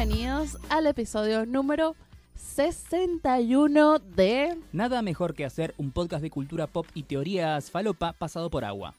[0.00, 1.94] bienvenidos al episodio número
[2.34, 4.56] 61 de...
[4.72, 8.94] Nada mejor que hacer un podcast de cultura pop y teorías falopa pasado por agua.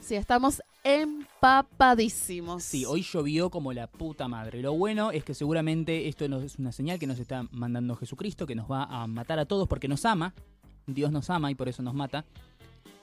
[0.00, 2.64] Sí, estamos empapadísimos.
[2.64, 4.62] Sí, hoy llovió como la puta madre.
[4.62, 8.56] Lo bueno es que seguramente esto es una señal que nos está mandando Jesucristo, que
[8.56, 10.34] nos va a matar a todos porque nos ama.
[10.88, 12.24] Dios nos ama y por eso nos mata.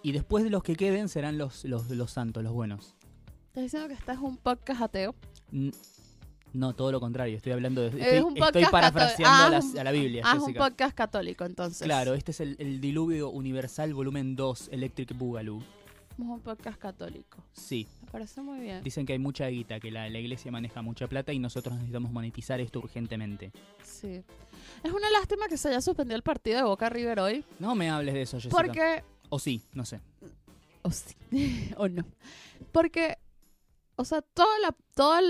[0.03, 2.95] Y después de los que queden serán los, los, los santos, los buenos.
[3.47, 5.15] ¿Estás diciendo que estás un podcast ateo?
[6.53, 7.37] No, todo lo contrario.
[7.37, 7.87] Estoy hablando de.
[7.89, 10.41] Es Estoy, un estoy podcast parafraseando cató- a, la, ah, a la Biblia, Ah, es
[10.43, 11.83] un podcast católico entonces.
[11.83, 15.61] Claro, este es el, el Diluvio Universal Volumen 2, Electric Boogaloo.
[16.17, 17.37] Somos un podcast católico.
[17.53, 18.83] Sí, Me parece muy bien.
[18.83, 22.11] dicen que hay mucha guita, que la, la iglesia maneja mucha plata y nosotros necesitamos
[22.11, 23.51] monetizar esto urgentemente.
[23.83, 24.21] Sí.
[24.83, 27.45] Es una lástima que se haya suspendido el partido de Boca River hoy.
[27.59, 28.53] No me hables de eso, Jessica.
[28.57, 30.01] Porque O sí, no sé.
[30.81, 31.15] O sí.
[31.77, 32.03] o no.
[32.73, 33.17] Porque,
[33.99, 35.23] o sea, todas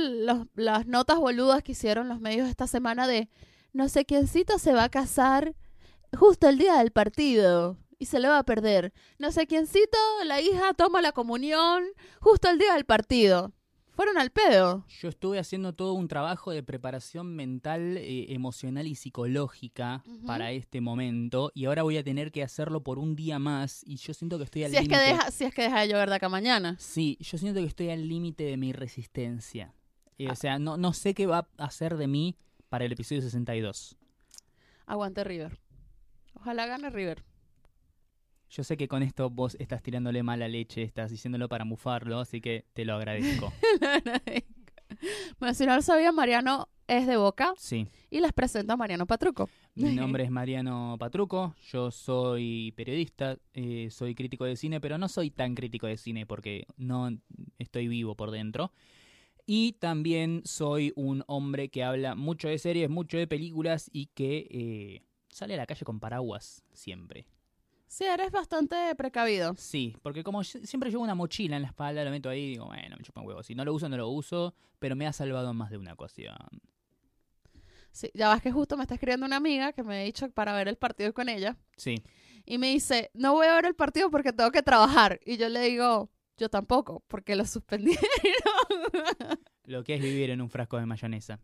[0.53, 3.27] las notas boludas que hicieron los medios esta semana de
[3.73, 5.55] no sé quiéncito se va a casar
[6.15, 8.93] justo el día del partido y se le va a perder.
[9.17, 11.83] No sé quiéncito, la hija toma la comunión
[12.21, 13.53] justo el día del partido.
[13.99, 14.85] Fueron al pedo.
[15.01, 20.79] Yo estuve haciendo todo un trabajo de preparación mental, eh, emocional y psicológica para este
[20.79, 24.37] momento y ahora voy a tener que hacerlo por un día más y yo siento
[24.37, 25.05] que estoy al Si es, que límite.
[25.11, 26.77] deja, si es que deja de llover de acá mañana.
[26.79, 29.73] Sí, yo siento que estoy al límite de mi resistencia.
[30.17, 30.31] Eh, Ah.
[30.31, 32.37] O sea, no, no sé qué va a hacer de mí
[32.69, 33.97] para el episodio 62.
[34.85, 35.59] Aguante River.
[36.35, 37.25] Ojalá gane River.
[38.49, 42.41] Yo sé que con esto vos estás tirándole mala leche, estás diciéndolo para mufarlo, así
[42.41, 43.53] que te lo agradezco.
[45.39, 47.87] bueno, si no lo sabía, Mariano es de Boca Sí.
[48.09, 49.49] y les presento a Mariano Patruco.
[49.75, 55.07] Mi nombre es Mariano Patruco, yo soy periodista, eh, soy crítico de cine, pero no
[55.07, 57.09] soy tan crítico de cine porque no
[57.59, 58.71] estoy vivo por dentro.
[59.45, 64.47] Y también soy un hombre que habla mucho de series, mucho de películas y que
[64.51, 67.25] eh, sale a la calle con paraguas siempre.
[67.91, 69.55] Sí, eres bastante precavido.
[69.57, 72.49] Sí, porque como yo- siempre llevo una mochila en la espalda, lo meto ahí y
[72.51, 73.47] digo, bueno, me chupan huevos.
[73.47, 75.93] Si no lo uso, no lo uso, pero me ha salvado en más de una
[75.93, 76.37] ocasión.
[77.91, 80.53] Sí, ya vas que justo me está escribiendo una amiga que me ha dicho para
[80.53, 81.57] ver el partido con ella.
[81.77, 81.95] Sí,
[82.45, 85.19] Y me dice, no voy a ver el partido porque tengo que trabajar.
[85.25, 88.03] Y yo le digo, yo tampoco, porque lo suspendieron.
[89.65, 91.39] lo que es vivir en un frasco de mayonesa.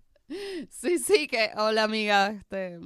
[0.70, 2.80] sí, sí, que, hola amiga, este,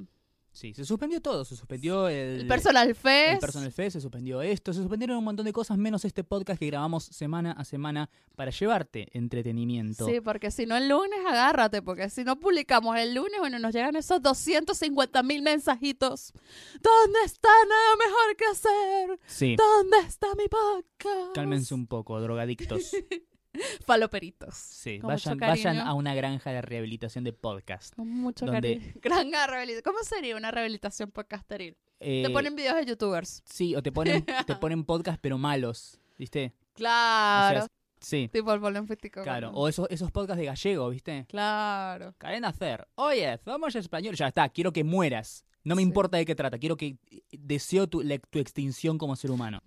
[0.52, 3.40] Sí, se suspendió todo, se suspendió el, el personal el fest.
[3.40, 6.66] Personal Fest, se suspendió esto, se suspendieron un montón de cosas, menos este podcast que
[6.68, 10.06] grabamos semana a semana para llevarte entretenimiento.
[10.06, 13.74] Sí, porque si no el lunes agárrate, porque si no publicamos el lunes, bueno, nos
[13.74, 16.34] llegan esos 250 mil mensajitos.
[16.82, 19.20] ¿Dónde está nada mejor que hacer?
[19.28, 21.36] Sí, ¿Dónde está mi podcast?
[21.36, 22.92] cálmense un poco, drogadictos.
[23.86, 24.56] Faloperitos.
[24.56, 27.96] Sí, Con mucho vayan, a una granja de rehabilitación de podcast.
[27.96, 28.94] Con mucho Donde- cariño.
[29.02, 29.82] Gran rehabilitación.
[29.84, 31.76] ¿Cómo sería una rehabilitación podcasteril?
[32.00, 33.42] Te Eh, ponen videos de youtubers.
[33.46, 36.54] Sí, o te ponen, te ponen podcast pero malos, ¿viste?
[36.74, 37.58] Claro.
[37.60, 37.68] O sea,
[38.00, 38.88] sí, tipo el bolón
[39.24, 39.52] claro.
[39.54, 41.26] O esos, esos podcasts de gallego, ¿viste?
[41.28, 42.16] Claro.
[42.18, 42.88] Cadena Hacer.
[42.96, 44.16] Oye, somos español.
[44.16, 45.44] Ya está, quiero que mueras.
[45.66, 45.88] No me Sí.
[45.90, 46.98] importa de qué trata, quiero que
[47.32, 49.62] deseo tu, la- tu extinción como ser humano.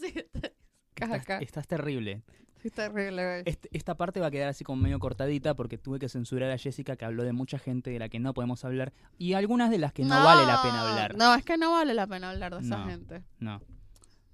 [0.00, 0.50] sí, está-
[1.40, 2.22] Estás, terrible.
[2.62, 3.58] Sí, terrible, güey.
[3.72, 6.96] Esta parte va a quedar así como medio cortadita porque tuve que censurar a Jessica
[6.96, 9.92] que habló de mucha gente de la que no podemos hablar y algunas de las
[9.92, 11.16] que no, vale la pena hablar.
[11.16, 12.86] No, es que no vale la pena hablar de esa No.
[12.86, 13.22] gente.
[13.38, 13.60] No.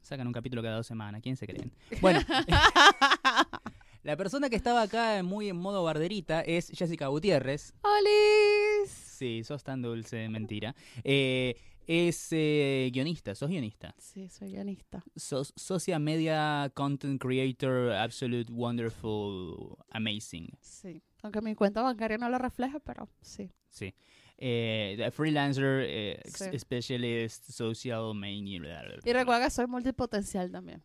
[0.02, 1.72] Sacan un capítulo cada dos semanas, ¿quién se creen?
[2.00, 2.20] Bueno,
[4.02, 7.72] la persona que estaba acá muy en modo barderita es Jessica Gutiérrez.
[7.82, 8.90] ¡Olis!
[8.90, 10.74] Sí, sos tan dulce, mentira.
[11.04, 11.56] Eh,
[11.86, 13.94] es eh, guionista, sos guionista.
[13.98, 15.02] Sí, soy guionista.
[15.16, 20.48] Sos social media content creator, absolute wonderful, amazing.
[20.60, 21.02] Sí.
[21.22, 23.50] Aunque mi cuenta bancaria no lo refleja, pero sí.
[23.68, 23.94] Sí.
[24.38, 26.58] Eh, freelancer, eh, Sí.
[26.58, 28.82] specialist, social media.
[29.04, 30.82] Y recuerda que soy multipotencial también.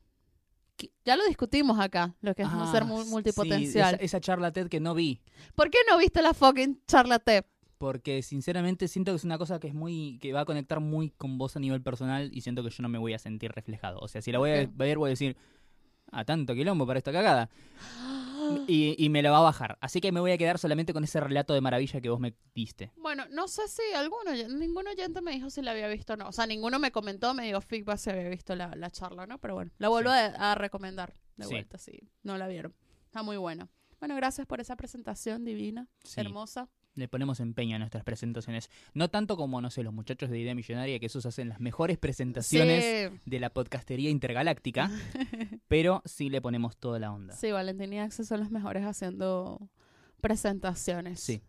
[1.04, 3.96] Ya lo discutimos acá, lo que es Ah, ser sí, multipotencial.
[3.96, 5.20] esa, esa charla TED que no vi.
[5.56, 7.46] ¿Por qué no viste la fucking charla TED?
[7.78, 10.18] Porque sinceramente siento que es una cosa que es muy.
[10.20, 12.90] que va a conectar muy con vos a nivel personal y siento que yo no
[12.90, 14.00] me voy a sentir reflejado.
[14.00, 15.38] O sea, si la voy a ver, voy a decir.
[16.12, 17.50] Ah, tanto quilombo para esta cagada.
[18.68, 19.78] Y, y me la va a bajar.
[19.82, 22.34] Así que me voy a quedar solamente con ese relato de maravilla que vos me
[22.56, 22.94] diste.
[22.96, 26.30] Bueno, no sé si alguno, ningún oyente me dijo si la había visto o no.
[26.30, 29.38] O sea, ninguno me comentó, me dijo feedback si había visto la, la charla, ¿no?
[29.40, 30.16] Pero bueno, la vuelvo Sí.
[30.18, 31.52] a, a recomendar de Sí.
[31.56, 32.74] vuelta si no la vieron.
[33.08, 33.68] Está muy buena.
[34.00, 36.22] Bueno, gracias por esa presentación divina, Sí.
[36.22, 36.70] hermosa.
[36.98, 38.72] Le ponemos empeño a nuestras presentaciones.
[38.96, 41.98] No tanto como, no sé, los muchachos de Idea Millonaria, que esos hacen las mejores
[42.00, 42.84] presentaciones
[43.14, 43.20] Sí.
[43.26, 44.90] de la podcastería intergaláctica,
[45.68, 47.36] pero sí le ponemos toda la onda.
[47.36, 49.70] Sí, Valentín y Axel son los mejores haciendo
[50.22, 51.20] presentaciones.
[51.20, 51.42] Sí.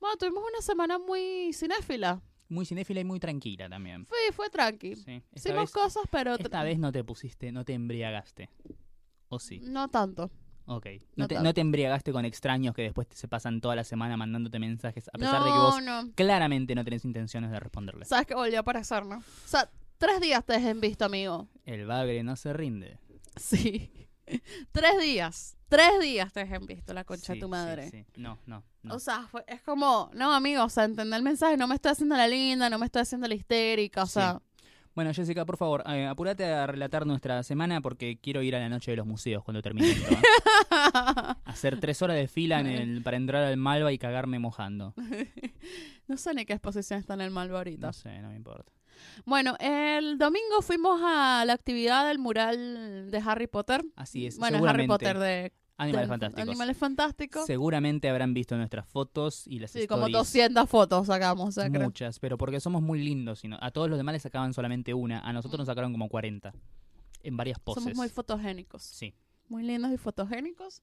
[0.00, 2.22] Bueno, tuvimos una semana muy cinéfila.
[2.48, 4.06] Muy cinéfila y muy tranquila también.
[4.06, 4.96] Fue, fue tranqui.
[4.96, 5.22] Sí.
[5.34, 8.48] Hicimos vez, cosas, pero esta vez no te pusiste, no te embriagaste.
[9.28, 9.60] ¿O sí?
[9.64, 10.30] no tanto.
[10.66, 10.86] Ok.
[11.16, 13.84] No No te, no te embriagaste con extraños que después te- se pasan toda la
[13.84, 18.08] semana mandándote mensajes, a pesar no, de que vos claramente no tenés intenciones de responderles.
[18.08, 19.16] Sabes que volvió a aparecer, ¿no?
[19.18, 21.48] O sea, tres días te dejé visto, amigo.
[21.66, 22.98] El bagre no se rinde.
[23.36, 23.90] Sí.
[24.72, 25.56] tres días.
[25.68, 27.90] Tres días te dejé visto, la concha Sí, de tu sí, madre.
[27.90, 28.04] sí.
[28.16, 28.94] No, no, no.
[28.94, 31.92] O sea, fue- es como, no, amigo, o sea, entender el mensaje, no me estoy
[31.92, 34.12] haciendo la linda, no me estoy haciendo la histérica, o Sí.
[34.94, 38.68] Bueno, Jessica, por favor, eh, apúrate a relatar nuestra semana porque quiero ir a la
[38.68, 40.14] noche de los museos cuando termine esto.
[40.14, 40.16] ¿eh?
[41.44, 44.94] Hacer tres horas de fila en el, para entrar al Malva y cagarme mojando.
[46.06, 47.88] no sé ni qué exposición está en el Malva ahorita.
[47.88, 48.72] No sé, no me importa.
[49.24, 53.84] Bueno, el domingo fuimos a la actividad del mural de Harry Potter.
[53.96, 54.38] Así es.
[54.38, 56.48] Bueno, Harry Potter de Animales Fantásticos.
[56.48, 57.46] Animales Fantásticos.
[57.46, 60.18] Seguramente habrán visto nuestras fotos y las Sí, como stories.
[60.32, 61.56] 200 fotos sacamos.
[61.70, 63.42] Muchas, pero porque somos muy lindos.
[63.44, 65.20] y no- a todos los demás les sacaban solamente una.
[65.20, 66.54] A nosotros nos sacaron como 40.
[67.22, 67.82] En varias poses.
[67.82, 68.82] Somos muy fotogénicos.
[68.82, 69.14] Sí,
[69.48, 70.80] Muy lindos y fotogénicos.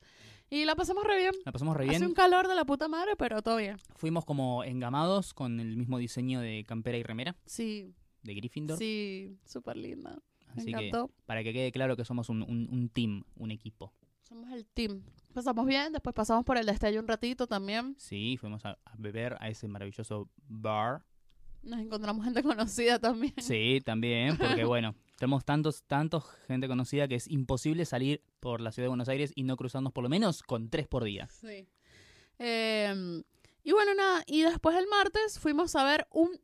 [0.50, 1.32] Y la pasamos re bien.
[1.46, 2.06] la pasamos re Hace bien.
[2.08, 3.78] un calor de la puta madre, pero todo bien.
[3.96, 7.94] Fuimos como engamados con el mismo diseño de campera y remera Sí,
[8.24, 8.78] de Gryffindor.
[8.78, 10.20] sí, súper linda.
[10.54, 11.10] Me Así que encantó.
[11.26, 13.94] para que quede claro que somos un, un- un team, un equipo.
[14.32, 15.04] Somos el team.
[15.34, 17.96] Pasamos bien, después pasamos por el destello un ratito también.
[17.98, 21.04] Sí, fuimos a, a beber a ese maravilloso bar.
[21.64, 23.34] Nos encontramos gente conocida también.
[23.40, 28.72] Sí, también, porque bueno, tenemos tantos, tantos gente conocida que es imposible salir por la
[28.72, 31.28] ciudad de Buenos Aires y no cruzarnos por lo menos con tres por día.
[31.28, 31.68] Sí.
[32.40, 33.24] Eh,
[33.66, 36.40] y bueno, nada, y después el martes fuimos a ver un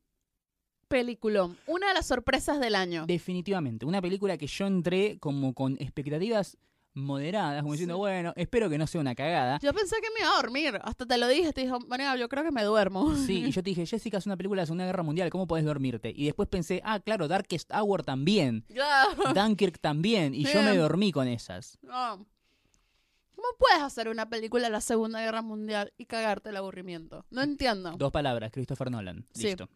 [0.88, 1.56] peliculón.
[1.66, 3.06] Una de las sorpresas del año.
[3.06, 6.58] Definitivamente, una película que yo entré como con expectativas
[6.94, 7.98] moderadas, como diciendo, Sí.
[7.98, 9.58] bueno, espero que no sea una cagada.
[9.62, 10.80] Yo pensé que me iba a dormir.
[10.82, 11.52] Hasta te lo dije.
[11.52, 13.14] Te dijo, María, yo creo que me duermo.
[13.26, 15.46] Sí, y yo te dije, Jessica, es una película de la Segunda Guerra Mundial, ¿cómo
[15.46, 16.12] podés dormirte?
[16.14, 18.64] Y después pensé, ah, claro, Darkest Hour también.
[19.34, 21.78] Dunkirk también, y yo me dormí con esas.
[21.82, 22.26] No.
[23.36, 27.24] ¿Cómo puedes hacer una película de la Segunda Guerra Mundial y cagarte el aburrimiento?
[27.30, 27.92] No entiendo.
[27.96, 29.24] Dos palabras, Christopher Nolan.
[29.32, 29.44] Sí.
[29.44, 29.68] Listo.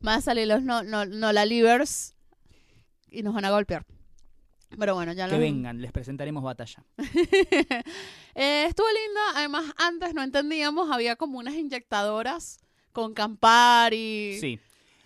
[0.00, 2.16] Van a salir los no, no, no la livers
[3.08, 3.86] y nos van a golpear.
[4.78, 6.84] Pero bueno, ya Que vengan, les presentaremos batalla.
[8.36, 9.20] Eh, estuvo linda.
[9.36, 12.58] Además, antes no entendíamos, había como unas inyectadoras
[12.92, 14.38] con Campari.
[14.40, 14.58] Sí.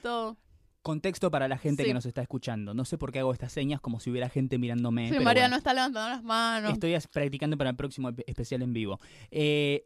[0.02, 0.38] Todo.
[0.81, 1.88] Contexto para la gente Sí.
[1.88, 2.72] que nos está escuchando.
[2.72, 5.10] No sé por qué hago estas señas como si hubiera gente mirándome.
[5.10, 6.72] Sí, María bueno, no está levantando las manos.
[6.72, 8.99] Estoy practicando para el próximo especial en vivo.
[9.31, 9.84] Eh,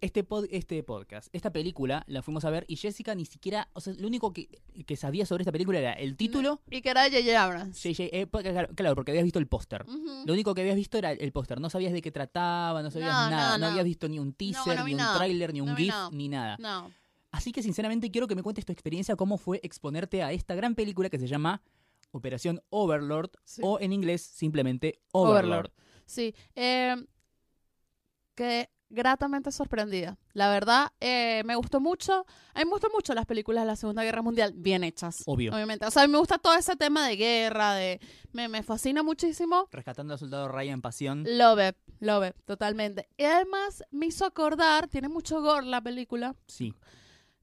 [0.00, 3.80] este, pod- este podcast, esta película, la fuimos a ver y Jessica ni siquiera, o
[3.80, 4.48] sea, lo único que,
[4.86, 6.60] que sabía sobre esta película era el título.
[6.70, 7.42] Y que era J.J.
[7.42, 7.82] Abrams.
[7.82, 9.84] JJ, eh, claro, claro, porque habías visto el póster.
[10.26, 11.60] Lo único que habías visto era el póster.
[11.60, 13.52] No sabías de qué trataba, no sabías No, nada.
[13.52, 13.70] no, No, no.
[13.72, 16.56] habías visto ni un teaser, ni un tráiler, ni un GIF, ni nada.
[17.30, 20.74] Así que sinceramente quiero que me cuentes tu experiencia, cómo fue exponerte a esta gran
[20.74, 21.62] película que se llama
[22.10, 23.62] Operación Overlord Sí.
[23.64, 25.44] o en inglés simplemente Overlord.
[25.46, 25.70] Overlord.
[26.04, 26.34] Sí.
[26.54, 26.94] Eh,
[28.34, 30.18] que gratamente sorprendida.
[30.34, 32.24] La verdad, eh, me gustó mucho.
[32.54, 35.22] A mí me gustan mucho las películas de la Segunda Guerra Mundial bien hechas.
[35.26, 35.52] Obvio.
[35.52, 35.84] Obviamente.
[35.86, 38.00] O sea, a mí me gusta todo ese tema de guerra, de...
[38.32, 39.66] Me, me fascina muchísimo.
[39.72, 41.24] Rescatando al soldado Ryan Pasión.
[41.26, 43.08] Love it, love it, totalmente.
[43.16, 46.74] Y además me hizo acordar, tiene mucho gore la película, Sí.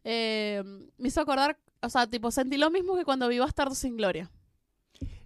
[0.03, 0.63] eh,
[0.97, 4.31] me hizo acordar, o sea, tipo, sentí lo mismo que cuando vi Bastardo sin Gloria.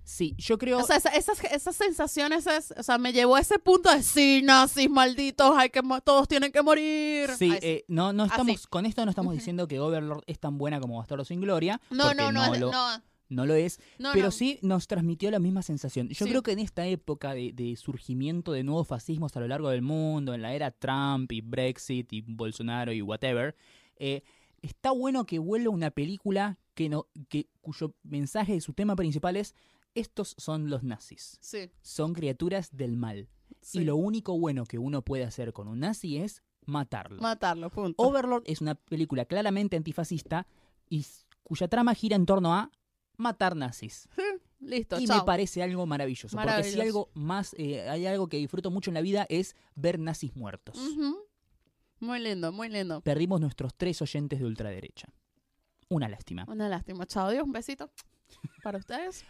[0.05, 0.79] Sí, yo creo.
[0.79, 4.03] O sea, esa- esas, esas sensaciones, es- o sea, me llevó a ese punto de
[4.03, 7.29] sí, nazis, malditos, hay que todos tienen que morir.
[7.37, 8.67] sí, Ay, eh, no, no estamos, Así.
[8.69, 11.79] con esto no estamos diciendo que Overlord es tan buena como Bastardo sin Gloria.
[11.89, 13.79] no, no, no, es- lo, no, no lo es.
[13.97, 14.31] no, pero no.
[14.31, 16.09] sí nos transmitió la misma sensación.
[16.09, 16.29] Yo Sí.
[16.31, 19.81] creo que en esta época de, de surgimiento de nuevos fascismos a lo largo del
[19.81, 23.55] mundo, en la era Trump y Brexit y Bolsonaro y whatever,
[23.95, 24.21] eh,
[24.61, 29.37] está bueno que vuelva una película que no, que, cuyo mensaje y su tema principal
[29.37, 29.55] es
[29.95, 31.37] estos son los nazis.
[31.41, 33.27] Sí, Son criaturas del mal.
[33.61, 33.79] sí.
[33.79, 37.21] Y lo único bueno que uno puede hacer con un nazi es matarlo.
[37.21, 38.01] Matarlo, punto.
[38.01, 40.47] Overlord es una película claramente antifascista
[40.89, 41.05] y
[41.43, 42.71] cuya trama gira en torno a
[43.17, 44.07] matar nazis.
[44.59, 45.17] Listo, Y chao.
[45.19, 46.37] me parece algo maravilloso.
[46.37, 49.99] Porque si algo más, eh, hay algo que disfruto mucho en la vida es ver
[49.99, 50.77] nazis muertos.
[51.99, 53.01] Muy lindo, muy lindo.
[53.01, 55.09] Perdimos nuestros tres oyentes de ultraderecha.
[55.89, 56.45] Una lástima.
[56.47, 57.05] Una lástima.
[57.05, 57.91] Chao, Dios, un besito
[58.63, 59.25] para ustedes.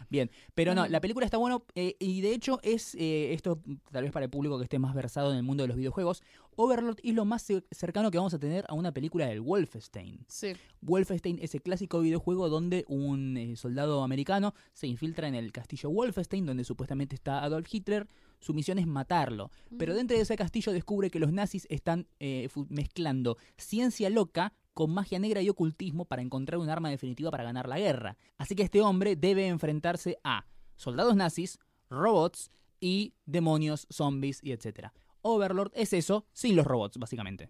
[0.54, 4.12] Pero no, la película está bueno eh, y de hecho es, eh, esto tal vez
[4.12, 6.22] para el público que esté más versado en el mundo de los videojuegos,
[6.56, 10.24] Overlord es lo más cer- cercano que vamos a tener a una película del Wolfenstein.
[10.28, 15.50] Sí, Wolfenstein es el clásico videojuego donde un eh, soldado americano se infiltra en el
[15.50, 18.06] castillo Wolfenstein, donde supuestamente está Adolf Hitler,
[18.38, 19.50] Su misión es matarlo.
[19.78, 24.92] Pero dentro de ese castillo descubre que los nazis están eh, mezclando ciencia loca con
[24.92, 28.16] magia negra y ocultismo para encontrar un arma definitiva para ganar la guerra.
[28.36, 32.50] Así que este hombre debe enfrentarse a soldados nazis, robots
[32.80, 34.88] y demonios, zombies y etc.
[35.22, 37.48] Overlord es eso sin los robots, básicamente.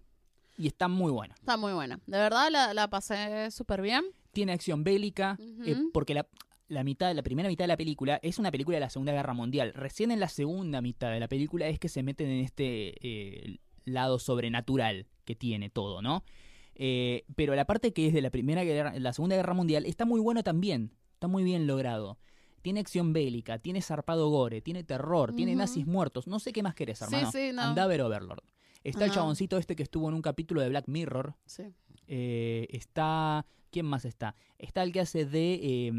[0.57, 1.35] Y está muy buena.
[1.35, 1.99] Está muy buena.
[2.05, 4.05] De verdad la, la pasé súper bien.
[4.31, 6.27] Tiene acción bélica, eh, porque la,
[6.67, 9.33] la mitad, la primera mitad de la película es una película de la Segunda Guerra
[9.33, 9.73] Mundial.
[9.73, 13.57] Recién en la segunda mitad de la película es que se meten en este eh,
[13.85, 16.23] lado sobrenatural que tiene todo, ¿no?
[16.75, 20.05] Eh, pero la parte que es de la primera guerra, la Segunda Guerra Mundial está
[20.05, 20.91] muy bueno también.
[21.13, 22.17] Está muy bien logrado.
[22.61, 26.27] Tiene acción bélica, tiene zarpado gore, tiene terror, tiene nazis muertos.
[26.27, 27.31] No sé qué más querés, hermano.
[27.31, 27.61] sí, no.
[27.61, 28.43] Anda a ver Overlord.
[28.83, 31.35] Está el chaboncito este que estuvo en un capítulo de Black Mirror.
[31.45, 31.63] Sí.
[32.07, 33.45] Eh, está.
[33.71, 34.35] ¿Quién más está?
[34.57, 35.59] Está el que hace de.
[35.61, 35.91] eh,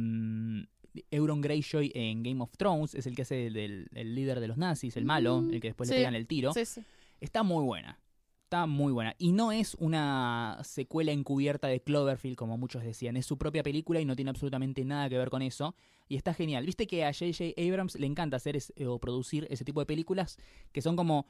[1.10, 2.94] Euron Greyjoy en Game of Thrones.
[2.94, 5.68] Es el que hace del el líder de los nazis, el malo, Mm, el que
[5.68, 5.94] después sí.
[5.94, 6.52] le pegan el tiro.
[6.52, 6.80] Sí, sí.
[7.20, 7.98] Está muy buena.
[8.46, 9.12] Está muy buena.
[9.18, 13.16] Y no es una secuela encubierta de Cloverfield, como muchos decían.
[13.16, 15.74] Es su propia película y no tiene absolutamente nada que ver con eso.
[16.06, 16.64] Y está genial.
[16.64, 17.60] Viste que a J.J.
[17.60, 20.38] Abrams le encanta hacer es- o producir ese tipo de películas
[20.70, 21.26] que son como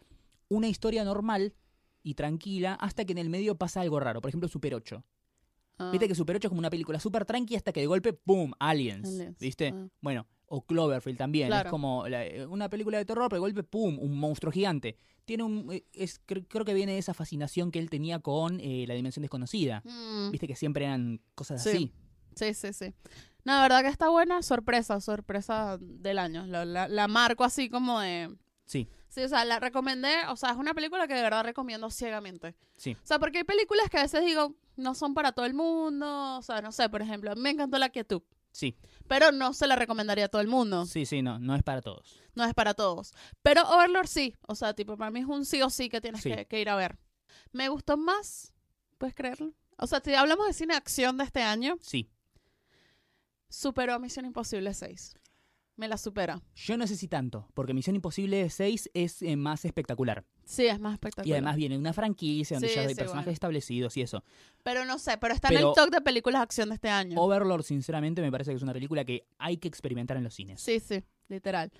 [0.50, 1.54] una historia normal
[2.02, 4.20] y tranquila hasta que en el medio pasa algo raro.
[4.20, 5.02] Por ejemplo, Super 8.
[5.78, 5.88] Ah.
[5.92, 8.52] Viste que Super 8 es como una película súper tranqui hasta que de golpe, ¡pum!
[8.58, 9.08] Aliens.
[9.08, 9.72] Aliens, ¿Viste?
[9.74, 9.88] ah.
[10.02, 11.48] Bueno, o Cloverfield también.
[11.48, 11.68] Claro.
[11.68, 13.98] Es como la- eh, una película de terror, pero de golpe, ¡pum!
[14.00, 14.96] Un monstruo gigante.
[15.24, 15.72] Tiene un.
[15.72, 18.94] eh, Es, cre- creo que viene de esa fascinación que él tenía con eh, la
[18.94, 19.82] dimensión desconocida.
[19.84, 21.68] Mm, Viste que siempre eran cosas Sí.
[21.70, 21.92] así.
[22.36, 22.94] Sí, sí, sí.
[23.44, 24.42] No, la verdad que está buena.
[24.42, 26.46] Sorpresa, sorpresa del año.
[26.46, 28.34] La, la- la marco así como de...
[28.64, 30.12] Sí, Sí, o sea, la recomendé.
[30.28, 32.54] O sea, es una película que de verdad recomiendo ciegamente.
[32.76, 32.92] sí.
[33.02, 36.36] O sea, porque hay películas que a veces digo, no son para todo el mundo.
[36.38, 38.20] O sea, no sé, por ejemplo, me encantó La Quietud.
[38.56, 38.74] Sí,
[39.06, 40.86] Pero no se la recomendaría a todo el mundo.
[40.86, 42.18] sí, sí, no, no es para todos.
[42.34, 43.12] No es para todos.
[43.42, 44.34] Pero Overlord sí.
[44.48, 46.30] O sea, tipo, para mí es un sí o sí que tienes Sí.
[46.30, 46.96] que, que ir a ver.
[47.52, 48.54] Me gustó más,
[48.96, 49.52] ¿puedes creerlo?
[49.76, 52.08] O sea, si hablamos de cine acción de este año, Sí.
[53.50, 55.14] superó a Misión Imposible 6.
[55.76, 56.40] Me la supera.
[56.54, 60.24] Yo no sé si tanto, porque Misión Imposible 6 es eh, más espectacular.
[60.42, 61.28] Sí, es más espectacular.
[61.28, 63.32] Y además viene una franquicia donde Sí, ya hay sí, personajes bueno.
[63.34, 64.24] establecidos y eso.
[64.62, 66.88] Pero no sé, pero está en Pero- el top de películas de acción de este
[66.88, 67.20] año.
[67.20, 70.62] Overlord, sinceramente, me parece que es una película que hay que experimentar en los cines.
[70.62, 71.70] Sí, sí, literal.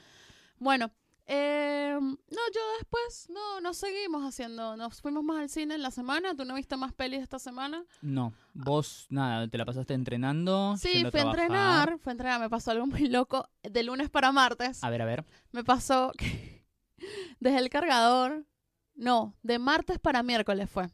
[0.58, 0.92] Bueno,
[1.26, 2.16] eh, no,
[2.54, 6.44] yo después, no, no seguimos haciendo, nos fuimos más al cine en la semana, ¿tú
[6.44, 7.84] no viste más pelis esta semana?
[8.02, 10.76] No, vos, nada, te la pasaste entrenando.
[10.76, 11.40] Sí, fui a trabajar.
[11.40, 15.02] entrenar, fui a entrenar, me pasó algo muy loco, de lunes para martes, A ver,
[15.02, 15.24] a ver.
[15.52, 16.64] me pasó que
[17.40, 18.46] dejé el cargador,
[18.94, 20.88] no, de martes para miércoles fue,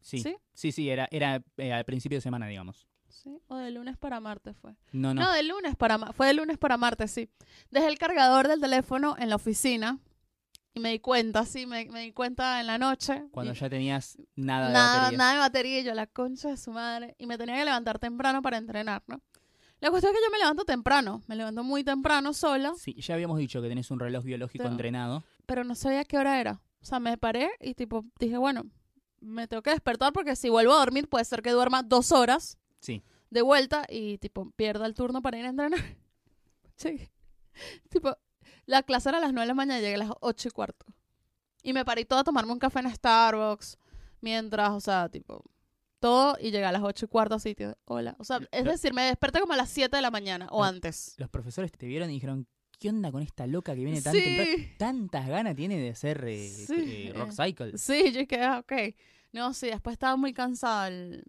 [0.00, 0.36] Sí, ¿Sí?
[0.52, 2.86] sí, sí, era, era eh, al principio de semana, digamos.
[3.14, 3.40] ¿Sí?
[3.48, 4.74] O de lunes para martes fue.
[4.92, 5.22] No, no.
[5.22, 7.28] No, de lunes para fue de lunes para martes, sí.
[7.70, 9.98] Dejé el cargador del teléfono en la oficina
[10.74, 13.24] y me di cuenta, sí, me, me di cuenta en la noche.
[13.30, 15.18] Cuando ya tenías nada de nada, batería.
[15.18, 17.14] nada de batería, y yo la concha de su madre.
[17.18, 19.20] Y me tenía que levantar temprano para entrenar, ¿no?
[19.80, 23.14] La cuestión es que yo me levanto temprano, me levanto muy temprano sola, Sí, ya
[23.14, 25.22] habíamos dicho que tenés un reloj biológico entrenado.
[25.46, 26.60] pero no sabía qué hora era.
[26.80, 28.64] O sea, me paré y tipo dije, bueno,
[29.20, 32.56] me tengo que despertar porque si vuelvo a dormir puede ser que duerma dos horas
[32.84, 33.02] Sí.
[33.30, 35.80] de vuelta y tipo pierda el turno para ir a entrenar.
[36.76, 37.08] Sí.
[37.88, 38.16] Tipo,
[38.66, 40.50] la clase era a las 9 de la mañana y llegué a las 8 y
[40.50, 40.86] cuarto.
[41.62, 43.78] Y me paré todo a tomarme un café en Starbucks
[44.20, 45.44] mientras, o sea, tipo,
[46.00, 48.16] todo y llegué a las 8 y cuarto así, tío, hola.
[48.18, 51.14] O sea, es decir, me desperté como a las 7 de la mañana o antes.
[51.16, 52.46] Los profesores te vieron y dijeron,
[52.80, 54.50] ¿qué onda con esta loca que viene tan temprano?
[54.56, 56.74] Sí, Tantas ganas tiene de ser eh, Sí,
[57.08, 57.30] eh, Rock.
[57.30, 57.78] Cycle.
[57.78, 58.72] sí, yo dije, ah, ok.
[59.32, 60.88] No, sí, después estaba muy cansada.
[60.88, 61.24] el-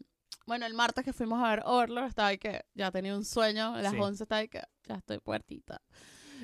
[0.47, 3.73] Bueno, el martes que fuimos a ver Overlord, estaba ahí que ya tenía un sueño,
[3.75, 3.99] a las Sí.
[3.99, 5.81] 11 estaba ahí que ya estoy puertita.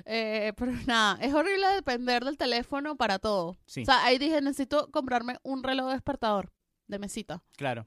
[0.06, 3.58] Eh, pero nada, es horrible depender del teléfono para todo.
[3.66, 6.52] Sí, O sea, ahí dije, necesito comprarme un reloj despertador
[6.88, 7.44] de mesita.
[7.58, 7.86] claro.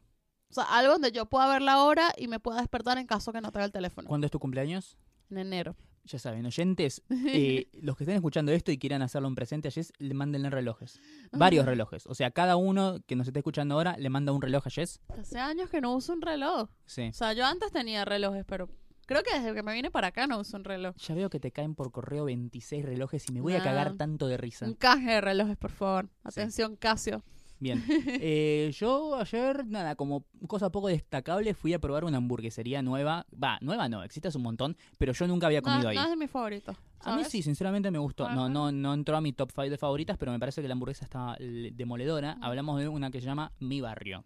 [0.51, 3.33] O sea, algo donde yo pueda ver la hora y me pueda despertar en caso
[3.33, 4.07] que no tenga el teléfono.
[4.07, 4.97] ¿Cuándo es tu cumpleaños?
[5.31, 5.75] En enero.
[6.05, 9.71] Ya saben, oyentes, eh, los que estén escuchando esto y quieran hacerlo en presente a
[9.71, 11.01] Jess, le mándenle relojes.
[11.33, 12.07] Varios relojes.
[12.07, 15.01] O sea, cada uno que nos esté escuchando ahora le manda un reloj a Jess.
[15.09, 16.69] Hace años que no uso un reloj.
[16.87, 17.09] Sí.
[17.09, 18.69] O sea, yo antes tenía relojes, pero
[19.07, 20.95] creo que desde que me vine para acá no uso un reloj.
[20.97, 24.27] Ya veo que te caen por correo 26 relojes y me voy a cagar tanto
[24.27, 24.67] de risa.
[24.67, 26.09] Un caje de relojes, por favor.
[26.23, 27.25] Atención, Casio.
[27.61, 27.83] Bien.
[28.21, 33.27] Eh, yo ayer, nada, como cosa poco destacable, fui a probar una hamburguesería nueva.
[33.33, 35.97] Va, nueva no, existe hace un montón, pero yo nunca había No, comido no ahí.
[35.99, 36.77] es de mis favoritos.
[37.01, 38.29] A mí sí, sinceramente me gustó.
[38.31, 38.49] No, Ajá.
[38.49, 41.05] no, no entró a mi top 5 de favoritas, pero me parece que la hamburguesa
[41.05, 42.39] está l- demoledora.
[42.41, 44.25] Hablamos de una que se llama Mi Barrio,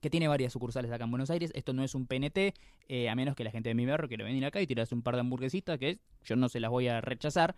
[0.00, 1.52] que tiene varias sucursales acá en Buenos Aires.
[1.54, 2.54] Esto no es un PNT,
[2.88, 5.02] eh, a menos que la gente de Mi Barrio quiera venir acá y tirarse un
[5.02, 7.54] par de hamburguesitas, que yo no se las voy a rechazar.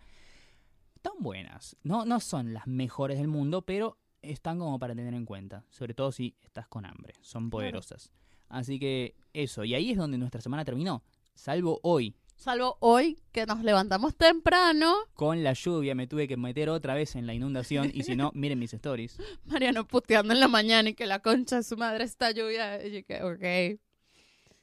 [0.95, 1.77] están buenas.
[1.83, 5.63] No, no son las mejores del mundo, pero están como para tener en cuenta.
[5.69, 7.13] Sobre todo si estás con hambre.
[7.21, 8.11] Son poderosas.
[8.47, 9.63] Así que eso.
[9.63, 11.03] Y ahí es donde nuestra semana terminó.
[11.35, 12.15] Salvo hoy.
[12.35, 14.95] Salvo hoy que nos levantamos temprano.
[15.13, 17.91] Con la lluvia me tuve que meter otra vez en la inundación.
[17.93, 19.17] y si no, miren mis stories.
[19.45, 22.85] Mariano puteando en la mañana y que la concha de su madre está lluvia.
[22.85, 23.79] Y que, ok.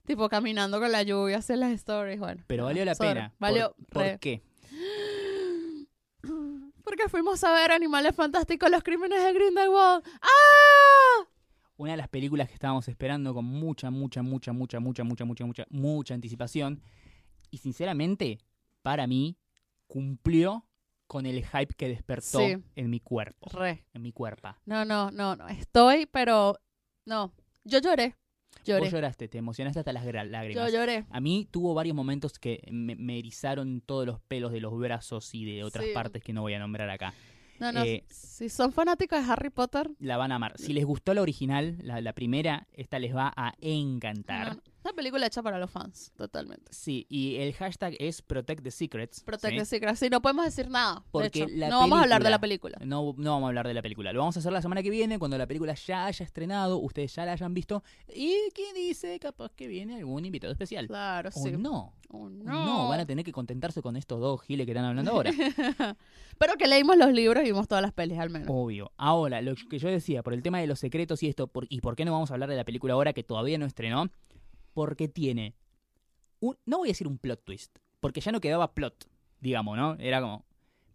[0.07, 2.19] Tipo caminando con la lluvia, hacer las stories.
[2.19, 2.43] Bueno.
[2.47, 3.11] Pero valió la sorry.
[3.11, 3.35] pena.
[3.39, 3.75] Valió.
[3.91, 4.11] ¿Por, re.
[4.13, 4.43] ¿por qué?
[6.87, 10.05] Porque fuimos a ver Animales Fantásticos, los crímenes de Grindelwald.
[10.23, 11.27] ¡Ah!
[11.77, 15.45] Una de las películas que estábamos esperando con mucha, mucha, mucha, mucha, mucha, mucha, mucha,
[15.45, 16.81] mucha, mucha anticipación.
[17.51, 18.39] Y sinceramente,
[18.83, 19.37] para mí,
[19.89, 20.65] cumplió
[21.09, 22.57] con el hype que despertó Sí.
[22.77, 23.51] en mi cuerpo.
[23.51, 23.85] Re.
[23.93, 24.55] En mi cuerpo.
[24.65, 25.49] No, no, no, no.
[25.49, 26.57] Estoy, pero.
[27.05, 27.33] No.
[27.65, 28.15] Yo lloré.
[28.67, 28.81] Lloré.
[28.85, 30.73] Vos lloraste, te emocionaste hasta las gra- Yo lágrimas.
[30.73, 31.05] lloré.
[31.11, 35.35] A mí tuvo varios momentos que me, me erizaron todos los pelos de los brazos
[35.35, 35.93] y de otras Sí.
[35.95, 37.15] partes que no voy a nombrar acá.
[37.59, 37.83] No, no.
[37.85, 39.91] Eh, si son fanáticos de Harry Potter.
[39.99, 40.53] La van a amar.
[40.59, 44.57] Si les gustó la original, la, la primera, esta les va a encantar.
[44.57, 44.63] no.
[44.87, 46.73] Una película hecha para los fans, totalmente.
[46.73, 49.21] Sí, y el hashtag es Protect the Secrets.
[49.25, 49.59] Protect ¿sí?
[49.59, 49.97] the Secret.
[49.97, 51.01] Sí, no podemos decir nada.
[51.01, 51.49] de Porque hecho.
[51.69, 52.79] no vamos a hablar de la película-.
[52.85, 54.13] No, no vamos a hablar de la película.
[54.13, 57.13] Lo vamos a hacer la semana que viene, cuando la película ya haya estrenado, ustedes
[57.17, 57.83] ya la hayan visto.
[58.15, 60.87] Y quién dice, capaz que viene algún invitado especial.
[60.87, 61.51] Claro, O sí.
[61.59, 61.93] no.
[62.11, 62.89] Oh, no.
[62.89, 65.33] van a tener que contentarse con estos dos giles que están hablando ahora.
[66.39, 68.49] Pero que leímos los libros y vimos todas las pelis al menos.
[68.51, 68.93] Obvio.
[68.97, 71.81] Ahora, lo que yo decía, por el tema de los secretos y esto, por- y
[71.81, 74.09] por qué no vamos a hablar de la película ahora que todavía no estrenó,
[74.77, 75.55] porque tiene
[76.39, 79.09] un, no voy a decir un plot twist, porque ya no quedaba plot,
[79.41, 79.95] digamos, ¿no?
[79.99, 80.45] Era como,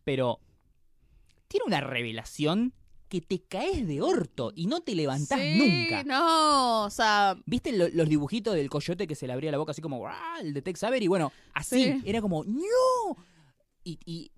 [0.04, 0.40] pero
[1.48, 2.74] tiene una revelación
[3.10, 6.04] que te caes de orto y no te levantás sí, nunca.
[6.04, 9.72] no, o sea, ¿Viste lo- los dibujitos del coyote que se le abría la boca
[9.72, 10.08] así como,
[10.40, 11.08] el de Tex Avery?
[11.08, 12.02] Bueno, así, Sí.
[12.06, 13.18] era como, ¡No!
[13.84, 14.32] Y, y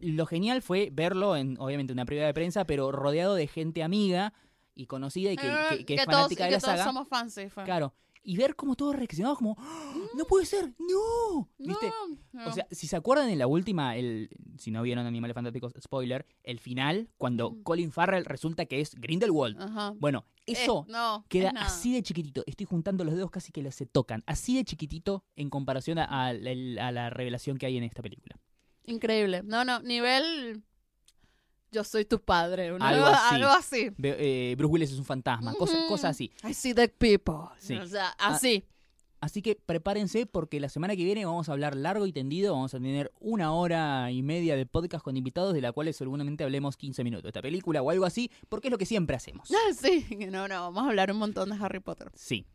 [0.00, 4.32] lo genial fue verlo en, obviamente, una privada de prensa, pero rodeado de gente amiga
[4.74, 6.84] y conocida y que, eh, que- que es todos, fanática de que la todos saga.
[6.84, 7.64] somos fans, sí, fue.
[7.64, 7.92] Claro.
[8.30, 9.94] Y ver cómo todos reaccionaban como, "¡Ah!
[10.14, 10.74] ¡No puede ser!
[10.78, 11.48] ¡No!
[11.56, 11.90] ¿Viste?
[12.32, 12.46] No.
[12.46, 16.26] O sea, si se acuerdan en la última, el, si no vieron Animales Fantásticos, spoiler,
[16.42, 17.62] el final, cuando Mm.
[17.62, 19.58] Colin Farrell resulta que es Grindelwald.
[19.58, 19.94] Ajá.
[19.98, 22.42] Bueno, eso Eh, no, queda es así de chiquitito.
[22.46, 24.22] Estoy juntando los dedos casi que los se tocan.
[24.26, 28.02] Así de chiquitito en comparación a, a la- a la revelación que hay en esta
[28.02, 28.36] película.
[28.84, 29.42] Increíble.
[29.42, 30.62] No, no, nivel.
[31.70, 32.72] Yo soy tu padre.
[32.72, 33.34] una- Algo así.
[33.34, 33.90] Algo así.
[33.98, 34.16] Ve-
[34.52, 36.30] eh, Bruce Willis es un fantasma, cosas, cosas así.
[36.48, 37.50] I see dead people.
[37.58, 37.74] Sí.
[37.76, 38.64] O sea, Ah, así.
[39.20, 42.52] Así que prepárense porque la semana que viene vamos a hablar largo y tendido.
[42.54, 46.44] Vamos a tener una hora y media de podcast con invitados, de la cuales seguramente
[46.44, 49.50] hablemos 15 minutos de esta película o algo así, porque es lo que siempre hacemos.
[49.50, 50.06] Ah, sí.
[50.30, 52.12] No, no, vamos a hablar un montón de Harry Potter.
[52.14, 52.46] Sí.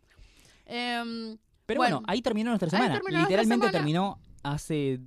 [0.66, 2.94] Em, Pero Bueno, bueno, ahí terminó nuestra semana.
[2.94, 3.78] terminó nuestra Literalmente semana.
[3.80, 5.02] terminó hace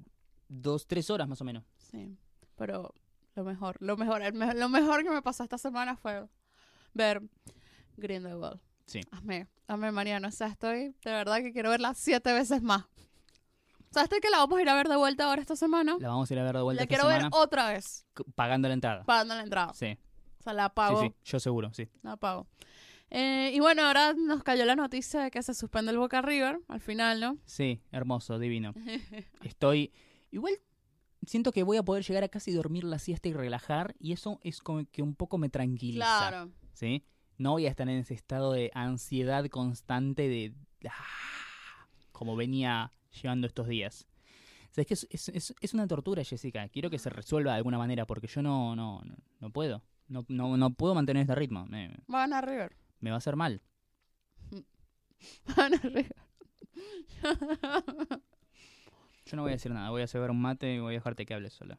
[0.49, 1.65] dos, tres horas más o menos.
[1.91, 2.17] sí,
[2.57, 2.93] pero
[3.37, 6.27] lo mejor, lo mejor, el me- lo mejor que me pasó esta semana fue
[6.95, 7.23] ver
[7.97, 8.61] Grindelwald.
[8.87, 9.01] Sí.
[9.11, 10.29] Amé, amé Mariano.
[10.29, 12.83] O sea, estoy de verdad que quiero verla siete veces más.
[12.85, 15.97] O sea, estoy que la vamos a ir a ver de vuelta ahora esta semana.
[16.01, 18.69] La vamos a ir a ver de vuelta La esta quiero ver otra vez, pagando
[18.69, 19.05] la entrada.
[19.05, 19.73] pagando la entrada.
[19.75, 19.97] Sí,
[20.39, 21.01] O sea, la sí, pago.
[21.03, 21.89] sí, yo seguro, sí.
[22.03, 22.47] La pago.
[23.11, 26.59] Eh, y bueno, ahora nos cayó la noticia de que se suspende el Boca River
[26.69, 27.39] al final, ¿no?
[27.45, 28.75] Sí, hermoso, divino.
[29.43, 29.93] Estoy.
[30.33, 30.55] Igual
[31.27, 34.41] siento que voy a poder llegar a casi dormir la siesta y relajar, y eso
[34.43, 35.99] es como que un poco me tranquiliza.
[36.31, 36.51] claro.
[36.73, 37.05] ¿Sí?
[37.39, 40.55] No voy a estar en ese estado de ansiedad constante de.
[40.89, 41.87] ¡ah!
[42.13, 42.91] como venía
[43.23, 44.07] llevando estos días.
[44.71, 46.67] O sea, es que es, es- es- es una tortura, Jessica.
[46.69, 49.83] Quiero que se resuelva de alguna manera, porque yo no, no, no, no puedo.
[50.09, 51.67] No, no, no puedo mantener este ritmo.
[51.67, 52.75] Me, Va a River.
[53.01, 53.61] me va a hacer mal.
[55.59, 56.15] Va a River.
[59.27, 59.91] Yo no voy a decir nada.
[59.91, 61.79] Voy a hacer un mate y voy a dejarte que hables sola.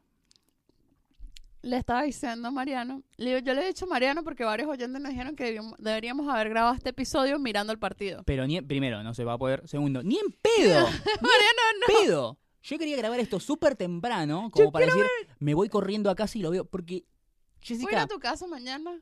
[1.62, 3.02] le estaba diciendo a Mariano.
[3.16, 5.74] le digo, yo le he dicho a Mariano porque varios oyentes nos dijeron que deberíamos,
[5.78, 8.22] deberíamos haber grabado este episodio mirando el partido.
[8.24, 9.66] Pero ni, primero, no se va a poder.
[9.66, 10.80] Segundo, ni en pedo.
[11.20, 12.00] Mariano, no.
[12.00, 12.38] pedo.
[12.62, 15.04] Yo quería grabar esto súper temprano, como para decir,
[15.38, 16.64] me voy corriendo a casa y lo veo.
[16.64, 19.00] Porque, Voy Jessica, a tu casa mañana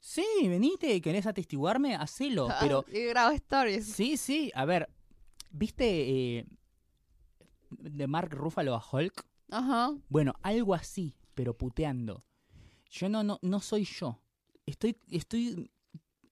[0.00, 2.48] sí, venite, querés atestiguarme, hacelo.
[2.60, 3.86] Pero, y grabo stories.
[3.86, 4.88] sí, sí, a ver,
[5.50, 6.46] ¿viste eh,
[7.70, 9.24] de Mark Ruffalo a Hulk?
[9.50, 9.92] Ajá.
[10.08, 12.24] Bueno, algo así, pero puteando.
[12.90, 14.18] Yo no, no, no soy yo.
[14.66, 15.70] Estoy, estoy,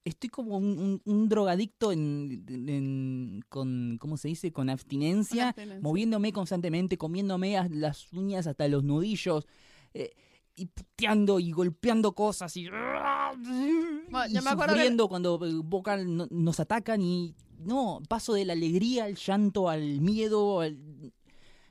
[0.05, 4.53] estoy como un, un- un drogadicto en, en- con, ¿cómo se dice?
[4.53, 5.81] Con abstinencia, abstinencia.
[5.83, 9.47] moviéndome constantemente, comiéndome las uñas hasta los nudillos,
[9.95, 10.13] eh,
[10.55, 12.67] y puteando y golpeando cosas y,
[14.27, 18.45] y yo me que- sufriendo cuando eh, Boca no- nos atacan y no, paso de
[18.45, 21.13] la alegría al llanto, al miedo, al-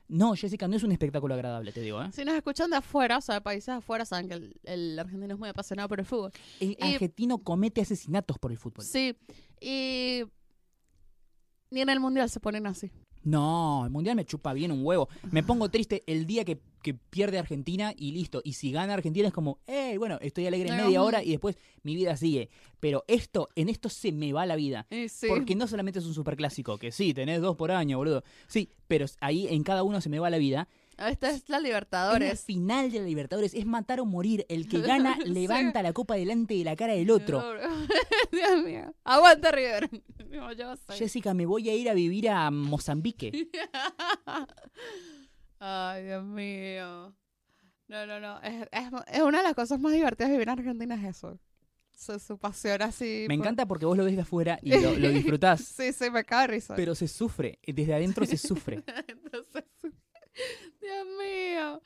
[0.08, 2.10] No, Jessica, no es un espectáculo agradable, te digo, ¿eh?
[2.12, 5.34] Si nos escuchan de afuera, o sea, de países afuera, saben que el, el argentino
[5.34, 6.30] es muy apasionado por el fútbol.
[6.60, 8.84] El Y- argentino comete asesinatos por el fútbol.
[8.84, 9.16] Sí,
[9.60, 10.22] y
[11.70, 12.90] ni en el mundial se ponen así.
[13.26, 15.08] No, el mundial me chupa bien un huevo.
[15.32, 18.40] Me pongo triste el día que, que pierde Argentina y listo.
[18.44, 21.58] Y si gana Argentina es como, eh, bueno, estoy alegre en media hora y después
[21.82, 22.50] mi vida sigue.
[22.78, 24.86] Pero esto, en esto se me va la vida.
[25.08, 25.26] Sí.
[25.26, 28.22] Porque no solamente es un superclásico, que sí, tenés dos por año, boludo.
[28.46, 30.68] Sí, pero ahí en cada uno se me va la vida.
[30.98, 32.40] Esta es la Es la Libertadores.
[32.44, 34.46] final de la Libertadores, es matar o morir.
[34.48, 35.28] El que gana Sí.
[35.28, 37.42] levanta la copa delante de la cara del otro.
[38.32, 38.94] Dios mío.
[39.04, 39.90] Aguanta River.
[40.30, 40.92] No, yo sé.
[40.94, 43.48] Jessica, me voy a ir a vivir a Mozambique.
[45.58, 47.14] Ay, Dios mío.
[47.88, 48.40] No, no, no.
[48.42, 51.38] Es, es, es una de las cosas más divertidas de vivir en Argentina es eso.
[51.96, 53.24] Su, su pasión así.
[53.28, 55.62] Me por- encanta porque vos lo ves de afuera y lo, lo disfrutás.
[55.62, 56.74] Sí, sí, me cago de risa.
[56.74, 58.82] Pero se sufre, desde adentro se sufre.
[59.06, 59.64] Entonces,
[60.86, 61.82] Dios mío.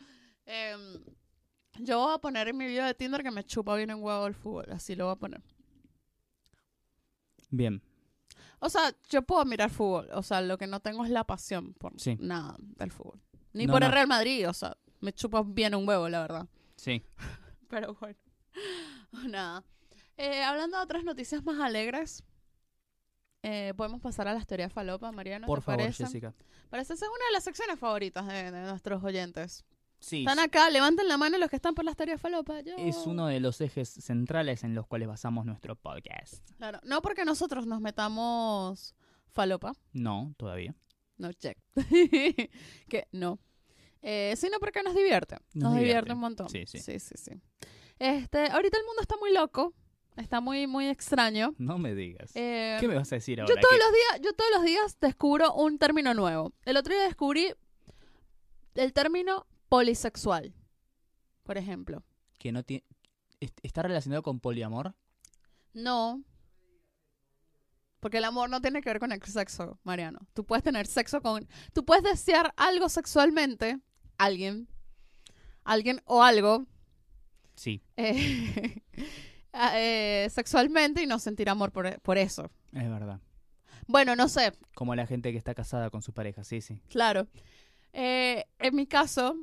[0.46, 1.04] Em,
[1.78, 4.26] yo voy a poner en mi video de Tinder que me chupa bien un huevo
[4.26, 4.66] el fútbol.
[4.72, 5.42] Así lo voy a poner.
[7.50, 7.82] Bien,
[8.60, 10.08] O sea, yo puedo mirar fútbol.
[10.12, 12.16] O sea, lo que no tengo es la pasión por Sí.
[12.20, 13.20] nada del fútbol.
[13.54, 13.90] Ni No, por el.
[13.90, 14.48] Real Madrid.
[14.48, 16.46] O sea, me chupa bien un huevo, la verdad.
[16.76, 17.02] sí.
[17.68, 18.18] Pero bueno.
[19.30, 19.64] Nada.
[20.16, 22.22] Eh, hablando de otras noticias más alegres.
[23.42, 25.46] Eh, podemos pasar a las teorías falopa, Mariano.
[25.46, 26.04] Por ¿te favor, parece?
[26.04, 26.34] Jessica.
[26.68, 29.64] Parece ser una de las secciones favoritas de, de nuestros oyentes.
[29.98, 32.60] Sí, Están acá, levanten la mano los que están por las teorías falopa.
[32.62, 32.74] Yo.
[32.78, 36.48] es uno de los ejes centrales en los cuales basamos nuestro podcast.
[36.56, 38.94] Claro, no porque nosotros nos metamos
[39.28, 40.74] falopa, No, todavía.
[41.18, 41.58] no check.
[42.88, 43.38] que no.
[44.02, 45.36] Eh, sino porque nos divierte.
[45.52, 45.86] Nos, Nos divierte.
[45.88, 46.12] divierte.
[46.14, 46.48] un montón.
[46.48, 46.78] Sí, sí.
[46.78, 47.32] sí, sí, sí.
[47.98, 49.74] Este, ahorita el mundo está muy loco.
[50.20, 51.54] Está muy, muy extraño.
[51.58, 52.30] No me digas.
[52.34, 53.54] Eh, ¿Qué me vas a decir yo ahora?
[53.60, 56.52] todos ¿Que- los días, yo todos los días descubro un término nuevo.
[56.64, 57.52] El otro día descubrí
[58.74, 60.54] el término polisexual,
[61.42, 62.04] por ejemplo.
[62.38, 62.84] que no tiene
[63.62, 64.94] está relacionado con poliamor?
[65.72, 66.22] No.
[68.00, 70.20] Porque el amor no tiene que ver con el sexo, Mariano.
[70.34, 71.46] Tú puedes tener sexo con...
[71.74, 73.78] Tú puedes desear algo sexualmente,
[74.18, 74.68] alguien,
[75.64, 76.66] alguien o algo,
[77.56, 78.82] Sí, eh,
[79.52, 82.50] eh, sexualmente y no sentir amor por, por eso.
[82.72, 83.20] es verdad.
[83.86, 86.80] Bueno, no sé, Como la gente que está casada con su pareja, sí, sí.
[86.88, 87.26] claro.
[87.92, 89.34] Eh, en mi caso,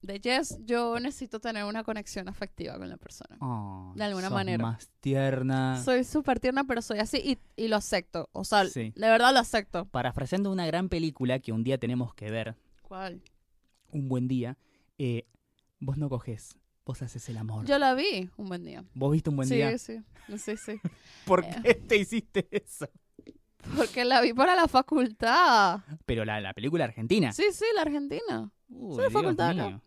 [0.00, 3.36] de Jess, yo necesito tener una conexión afectiva con la persona.
[3.40, 4.60] Oh, De alguna sos manera.
[4.64, 5.80] más tierna.
[5.84, 8.28] Soy súper tierna, pero soy así y, y lo acepto.
[8.32, 8.92] O sea, Sí.
[8.96, 9.84] de verdad lo acepto.
[9.84, 13.22] Parafraseando una gran película que un día tenemos que ver, ¿Cuál?
[13.92, 14.58] un buen día,
[14.98, 15.26] eh,
[15.78, 17.64] vos no coges, vos haces el amor.
[17.66, 18.84] Yo la vi un buen día.
[18.94, 19.76] ¿Vos viste un buen sí, día?
[19.78, 19.98] sí,
[20.38, 20.80] sí, sí.
[21.26, 21.56] ¿Por Eh.
[21.62, 22.88] qué te hiciste eso?
[23.76, 25.80] Porque la vi para la facultad.
[26.04, 27.32] Pero la, la película argentina.
[27.32, 28.50] Sí, sí, la Argentina.
[28.68, 29.66] Uy, soy Dios facultad acá.
[29.68, 29.82] mío.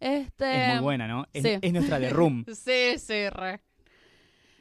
[0.00, 0.62] Este.
[0.66, 1.26] Es muy buena, ¿no?
[1.32, 1.58] Es, sí.
[1.60, 2.44] es nuestra de Room.
[2.54, 3.60] Sí, sí, re.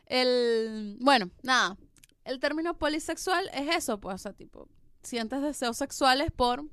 [0.05, 0.97] El.
[1.01, 1.77] Bueno, nada.
[2.23, 4.67] El término polisexual es eso, pues, o sea, tipo,
[5.01, 6.63] sientes deseos sexuales por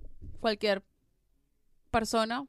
[0.40, 0.84] cualquier
[1.90, 2.44] persona,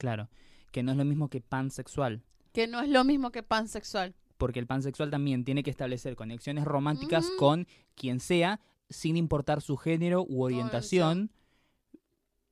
[0.00, 0.30] Claro.
[0.72, 2.22] Que no es lo mismo que pansexual.
[2.54, 4.14] que no es lo mismo que pansexual.
[4.38, 7.36] Porque el pansexual también tiene que establecer conexiones románticas Ujú.
[7.36, 8.58] con quien sea,
[8.88, 11.30] sin importar su género u orientación.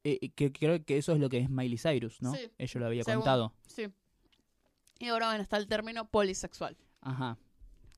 [0.05, 2.35] Eh, que creo que eso es lo que es Miley Cyrus, ¿no?
[2.35, 3.23] Sí, Ella lo había según.
[3.23, 3.55] contado.
[3.67, 3.89] Sí.
[5.01, 6.77] Y ahora, bueno, está el término polisexual.
[7.01, 7.39] Ajá.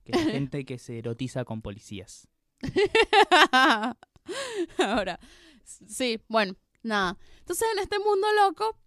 [0.05, 2.29] Que la gente que se erotiza con policías.
[4.79, 5.19] Ahora,
[5.65, 7.19] sí, bueno, nada.
[7.41, 8.79] Entonces, en este mundo loco,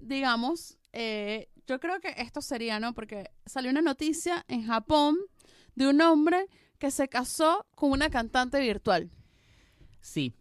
[0.00, 2.94] digamos, eh, yo creo que esto sería, ¿no?
[2.94, 5.16] Porque salió una noticia en Japón
[5.74, 6.46] de un hombre
[6.78, 9.10] que se casó con una cantante virtual.
[10.00, 10.34] Sí.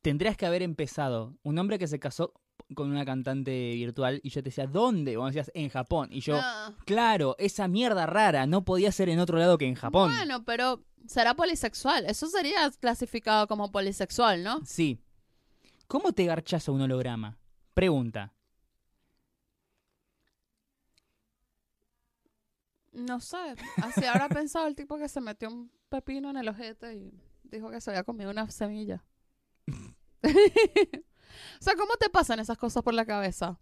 [0.00, 1.36] Tendrías que haber empezado.
[1.42, 2.32] Un hombre que se casó
[2.74, 5.16] con una cantante virtual y yo te decía, ¿dónde?
[5.16, 6.08] Vos decías, en Japón.
[6.10, 9.74] Y yo, Ah, claro, esa mierda rara no podía ser en otro lado que en
[9.74, 10.10] Japón.
[10.14, 12.06] Bueno, pero será polisexual.
[12.06, 14.60] Eso sería clasificado como polisexual, ¿no?
[14.64, 14.98] Sí.
[15.86, 17.38] ¿Cómo te garchas a un holograma?
[17.74, 18.32] Pregunta.
[22.92, 23.54] No sé.
[23.82, 27.12] Así habrá pensado el tipo que se metió un pepino en el ojete y
[27.44, 29.04] dijo que se había comido una semilla.
[30.22, 30.28] o
[31.60, 33.58] sea, ¿cómo te pasan esas cosas por la cabeza?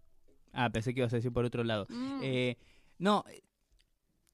[0.52, 1.86] Ah, pensé que ibas a decir por otro lado.
[1.88, 2.20] Mm.
[2.22, 2.58] Eh,
[2.98, 3.24] no,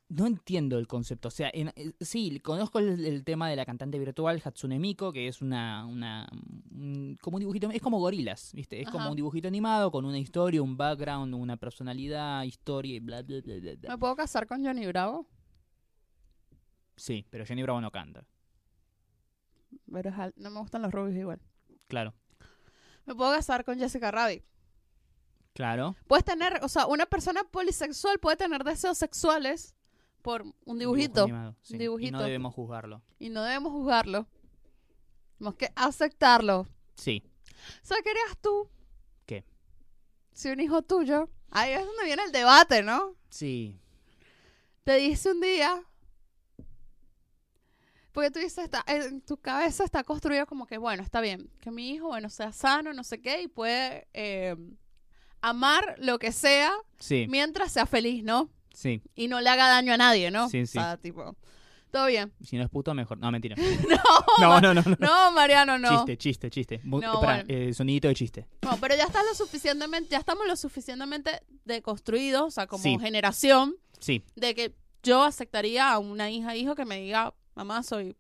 [0.08, 1.28] no entiendo el concepto.
[1.28, 5.12] O sea, en- eh, sí, conozco el, el tema de la cantante virtual Hatsune Miku,
[5.12, 6.28] que es una, una
[6.70, 8.80] un- como un dibujito, es como gorilas, ¿viste?
[8.80, 13.22] Es como un dibujito animado con una historia, un background, una personalidad, historia y bla,
[13.22, 13.90] bla, bla, bla, bla.
[13.90, 15.26] ¿Me puedo casar con Johnny Bravo?
[16.96, 18.24] Sí, pero Jenny Bravo no canta.
[19.92, 21.40] Pero no me gustan los rubios igual.
[21.88, 22.14] Claro.
[23.04, 24.42] me puedo casar con Jessica Rabbit.
[25.52, 25.94] Claro.
[26.06, 29.75] Puedes tener, o sea, una persona polisexual puede tener deseos sexuales
[30.26, 31.22] por un dibujito.
[31.22, 31.76] Animado, sí.
[31.76, 32.16] Y dibujito.
[32.16, 33.00] no debemos juzgarlo.
[33.20, 34.26] y no debemos juzgarlo.
[35.38, 36.66] Tenemos que aceptarlo.
[36.96, 37.22] Sí.
[37.80, 38.68] O sea, ¿qué harías tú?
[39.24, 39.44] ¿Qué?
[40.32, 43.14] Si un hijo tuyo, ahí es donde viene el debate, ¿no?
[43.30, 43.78] Sí.
[44.82, 45.84] Te dice un día,
[48.10, 51.70] porque tú dices, está, en tu cabeza está construido como que, bueno, está bien, que
[51.70, 54.56] mi hijo, bueno, sea sano, no sé qué, y puede eh,
[55.40, 57.26] amar lo que sea Sí.
[57.28, 58.50] mientras sea feliz, ¿no?
[58.76, 59.00] Sí.
[59.14, 60.48] Y no le haga daño a nadie, ¿no?
[60.50, 60.76] Sí, sí.
[60.76, 61.34] O sea, tipo,
[61.90, 62.30] todo bien.
[62.44, 63.16] Si no es puto, mejor.
[63.16, 63.56] No, mentira.
[63.88, 64.82] No, No, no, no.
[64.82, 64.96] no.
[64.98, 65.88] no, Mariano, no.
[65.88, 66.80] Chiste, chiste, chiste.
[66.82, 67.44] Bu- No, espera, bueno.
[67.48, 68.46] eh, sonidito de chiste.
[68.62, 72.98] No, pero ya está lo suficientemente, ya estamos lo suficientemente deconstruidos, o sea, como Sí.
[73.00, 74.22] generación, Sí.
[74.34, 78.14] de que yo aceptaría a una hija hijo que me diga, mamá, soy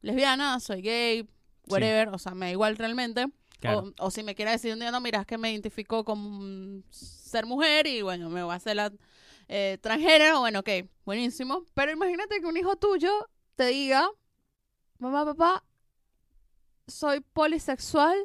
[0.00, 1.28] lesbiana, soy gay,
[1.68, 3.26] whatever, o sea, me da igual realmente.
[3.60, 3.92] Claro.
[3.98, 6.28] O, o si me quiere decir un día, no, mira, es que me identifico como
[6.28, 8.92] un ser mujer y bueno, me voy a hacer la
[9.48, 10.68] eh, transgénero, bueno, ok,
[11.04, 11.64] buenísimo.
[11.74, 13.10] Pero imagínate que un hijo tuyo
[13.56, 14.08] te diga,
[14.98, 15.64] mamá, papá,
[16.86, 18.16] soy polisexual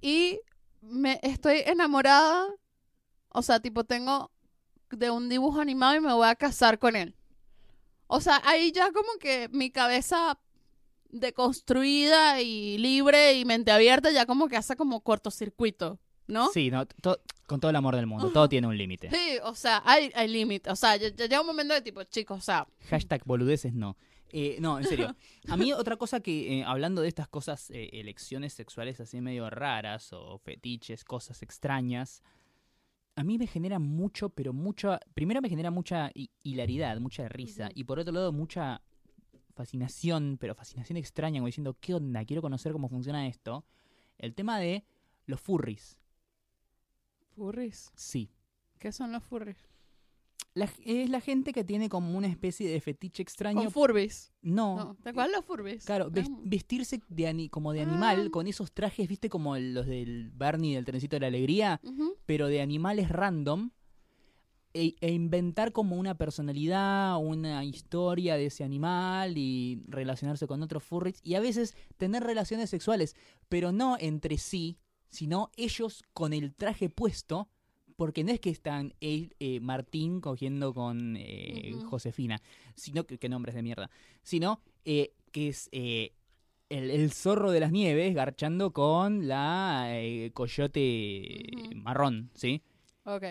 [0.00, 0.40] y
[0.80, 2.46] me estoy enamorada,
[3.28, 4.30] o sea, tipo, tengo
[4.90, 7.16] de un dibujo animado y me voy a casar con él.
[8.06, 10.38] O sea, ahí ya como que mi cabeza
[11.08, 16.48] deconstruida y libre y mente abierta ya como que hace como cortocircuito, ¿no?
[16.52, 18.30] Sí, no, to- con todo el amor del mundo.
[18.32, 19.10] Todo tiene un límite.
[19.10, 20.70] Sí, o sea, hay, hay límite.
[20.70, 23.96] O sea, llega un momento de tipo, chicos, o sea, Hashtag boludeces no.
[24.36, 25.14] Eh, no, en serio.
[25.48, 29.48] A mí otra cosa que, eh, hablando de estas cosas, eh, elecciones sexuales así medio
[29.50, 32.22] raras o fetiches, cosas extrañas,
[33.16, 34.98] a mí me genera mucho, pero mucho...
[35.14, 37.68] Primero me genera mucha hi- hilaridad, mucha risa.
[37.72, 38.80] Y por otro lado, mucha
[39.54, 42.24] fascinación, pero fascinación extraña, como diciendo, ¿qué onda?
[42.24, 43.64] Quiero conocer cómo funciona esto.
[44.18, 44.84] El tema de
[45.26, 45.98] los furries.
[47.34, 47.90] Furries.
[47.94, 48.30] Sí.
[48.78, 49.56] ¿Qué son los furries?
[50.54, 53.60] La- es la gente que tiene como una especie de fetiche extraño.
[53.62, 54.32] Con furbis.
[54.40, 55.84] no, No, ¿te acuerdas los furbis?
[55.84, 58.30] Claro, ves- vestirse de ani- como de animal, Ah.
[58.30, 61.80] con esos trajes, viste, como los del Barney del trencito de la alegría,
[62.26, 63.70] pero de animales random,
[64.76, 70.82] e, e inventar como una personalidad, una historia de ese animal y relacionarse con otros
[70.84, 73.14] furries, y a veces tener relaciones sexuales,
[73.48, 74.78] pero no entre sí,
[75.14, 77.48] sino ellos con el traje puesto,
[77.96, 81.74] porque no es que están él, eh, Martín cogiendo con eh.
[81.88, 82.40] Josefina,
[82.74, 83.88] sino que, que nombres de mierda,
[84.22, 86.12] sino eh, que es eh,
[86.68, 91.40] el, el zorro de las nieves garchando con la eh, coyote
[91.76, 92.62] marrón, ¿sí?
[93.04, 93.24] Ok.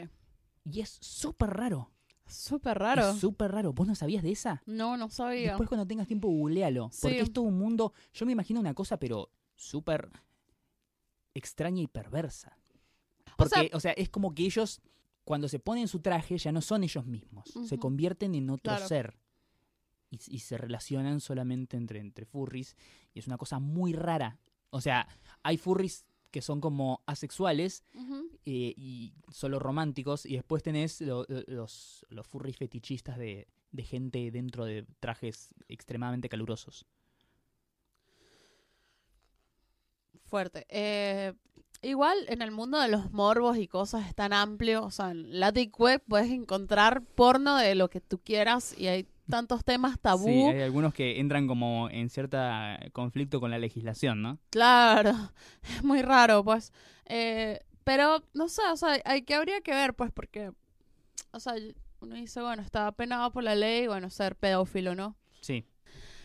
[0.66, 1.90] Y es súper raro.
[2.26, 3.14] Súper raro.
[3.16, 3.74] Súper raro.
[3.74, 4.64] ¿Vos no sabías de esa?
[4.66, 5.50] No, no sabía.
[5.50, 6.90] Después cuando tengas tiempo, googlealo.
[7.02, 7.24] Porque Sí.
[7.24, 7.92] es todo un mundo...
[8.14, 10.10] Yo me imagino una cosa, pero súper
[11.34, 12.58] extraña y perversa.
[13.38, 14.82] O sea- Porque, o sea, es como que ellos,
[15.24, 17.46] cuando se ponen su traje, ya no son ellos mismos.
[17.68, 18.88] Se convierten en otro Claro.
[18.88, 19.18] ser.
[20.12, 22.76] Y, y se relacionan solamente entre, entre furries.
[23.14, 24.38] Y es una cosa muy rara.
[24.70, 25.08] O sea,
[25.42, 27.84] hay furries que son como asexuales
[28.46, 30.26] eh, y solo románticos.
[30.26, 35.56] Y después tenés lo- lo- los, los furries fetichistas de, de gente dentro de trajes
[35.68, 36.86] extremadamente calurosos.
[40.34, 40.66] Fuerte.
[40.70, 41.34] Eh,
[41.84, 44.84] igual en el mundo de los morbos y cosas es tan amplio.
[44.84, 48.88] O sea, en la Deep Web puedes encontrar porno de lo que tú quieras y
[48.88, 50.26] hay tantos temas tabú.
[50.26, 54.40] Sí, hay algunos que entran como en cierta conflicto con la legislación, ¿no?
[54.50, 55.14] Claro,
[55.70, 56.74] es muy raro, pues.
[57.06, 60.52] Eh, pero, no sé, o sea, hay que habría que ver, pues, porque,
[61.30, 61.54] o sea,
[62.00, 65.16] uno dice, bueno, está penado por la ley, bueno, ser pedófilo, ¿no?
[65.42, 65.64] Sí.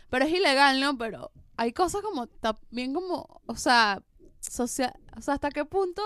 [0.08, 0.96] Pero es ilegal, ¿no?
[0.96, 4.00] Pero hay cosas como, también como, o sea,
[4.40, 6.00] social, o sea, ¿hasta qué punto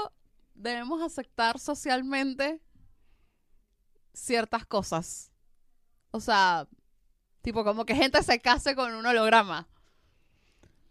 [0.55, 2.59] debemos aceptar socialmente
[4.15, 5.31] ciertas cosas?
[6.11, 6.67] O sea,
[7.43, 9.69] tipo, como que gente se case con un holograma.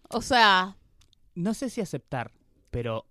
[0.09, 0.77] O sea,
[1.33, 2.31] No sé si aceptar,
[2.69, 3.05] pero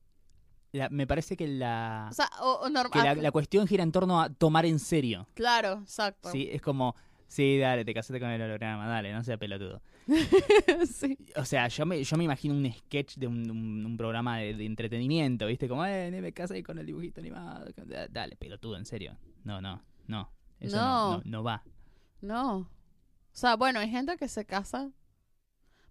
[0.70, 2.60] la- me parece que la, o sea, o,
[2.92, 5.26] que la, ah, la cuestión gira en torno a tomar en serio.
[5.34, 6.30] Claro, exacto.
[6.30, 6.94] Sí, es como,
[7.30, 9.80] sí, dale, te casaste con el holograma, dale, no sea pelotudo.
[10.92, 11.16] sí.
[11.36, 14.54] O sea, yo me, yo me imagino un sketch de un, un- un programa de,
[14.54, 15.68] de entretenimiento, ¿viste?
[15.68, 17.66] Como, eh, me casé con el dibujito animado.
[17.86, 19.16] Da- Dale, pelotudo, en serio.
[19.44, 20.30] No, no, no.
[20.58, 21.16] Eso no, No.
[21.18, 21.62] no, no va.
[22.20, 22.56] No.
[22.58, 22.68] O
[23.32, 24.90] sea, bueno, hay gente que se casa.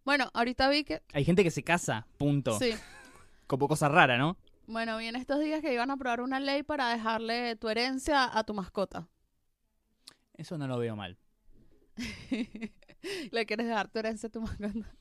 [0.03, 1.01] Bueno, ahorita vi que.
[1.13, 2.59] Hay gente que se casa, punto.
[2.59, 2.71] Sí.
[3.47, 4.37] Como cosa rara, ¿no?
[4.67, 8.29] Bueno, vi en estos días que iban a aprobar una ley para dejarle tu herencia
[8.37, 9.07] a tu mascota.
[10.35, 11.17] Eso no lo veo mal.
[13.31, 14.93] Le quieres dejar tu herencia a tu mascota.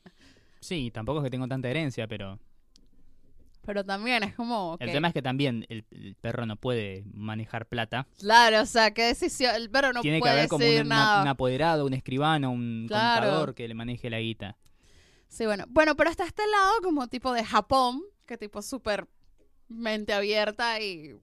[0.61, 2.39] Sí, tampoco es que tengo tanta herencia, pero
[3.65, 4.77] Pero también es como.
[4.81, 8.07] El que- tema es que también el, el perro no puede manejar plata.
[8.19, 9.55] Claro, o sea, qué decisión.
[9.55, 11.15] El perro no Tiene que puede haber como un, nada.
[11.17, 13.27] una- un apoderado, un escribano, un Claro.
[13.27, 14.57] contador que le maneje la guita.
[15.29, 15.65] Sí, bueno.
[15.69, 19.07] Bueno, pero está este lado como tipo de Japón, que tipo súper
[19.69, 21.15] mente abierta y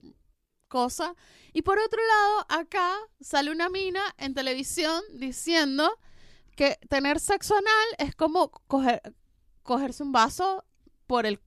[0.67, 1.15] cosa.
[1.53, 5.89] Y por otro lado, acá sale una mina en televisión diciendo
[6.55, 9.01] que tener sexo anal es como coger,
[9.63, 10.63] cogerse un vaso
[11.07, 11.39] por el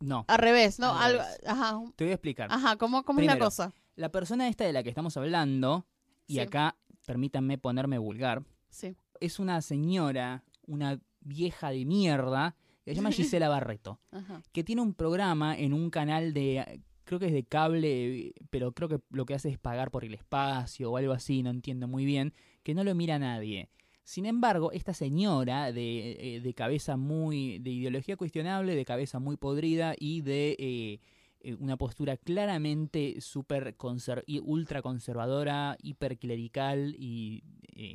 [0.00, 0.90] No, al revés, ¿no?
[0.96, 1.40] Al Algo- revés.
[1.46, 2.48] ajá, te voy a explicar.
[2.52, 3.72] ajá, ¿cómo, cómo es la cosa?
[3.96, 5.86] La persona esta de la que estamos hablando,
[6.26, 6.40] y Sí.
[6.40, 6.76] acá
[7.06, 8.94] permítanme ponerme vulgar, Sí.
[9.20, 12.54] es una señora, una vieja de mierda,
[12.84, 14.42] que se llama Gisela Barreto, Ajá.
[14.52, 18.90] que tiene un programa en un canal de, creo que es de cable, pero creo
[18.90, 22.04] que lo que hace es pagar por el espacio o algo así, no entiendo muy
[22.04, 23.70] bien, que no lo mira nadie.
[24.04, 29.38] Sin embargo, esta señora de, eh, de cabeza muy, de ideología cuestionable, de cabeza muy
[29.38, 31.00] podrida y de eh,
[31.40, 37.42] eh, una postura claramente súper conser- ultra conservadora, hiperclerical y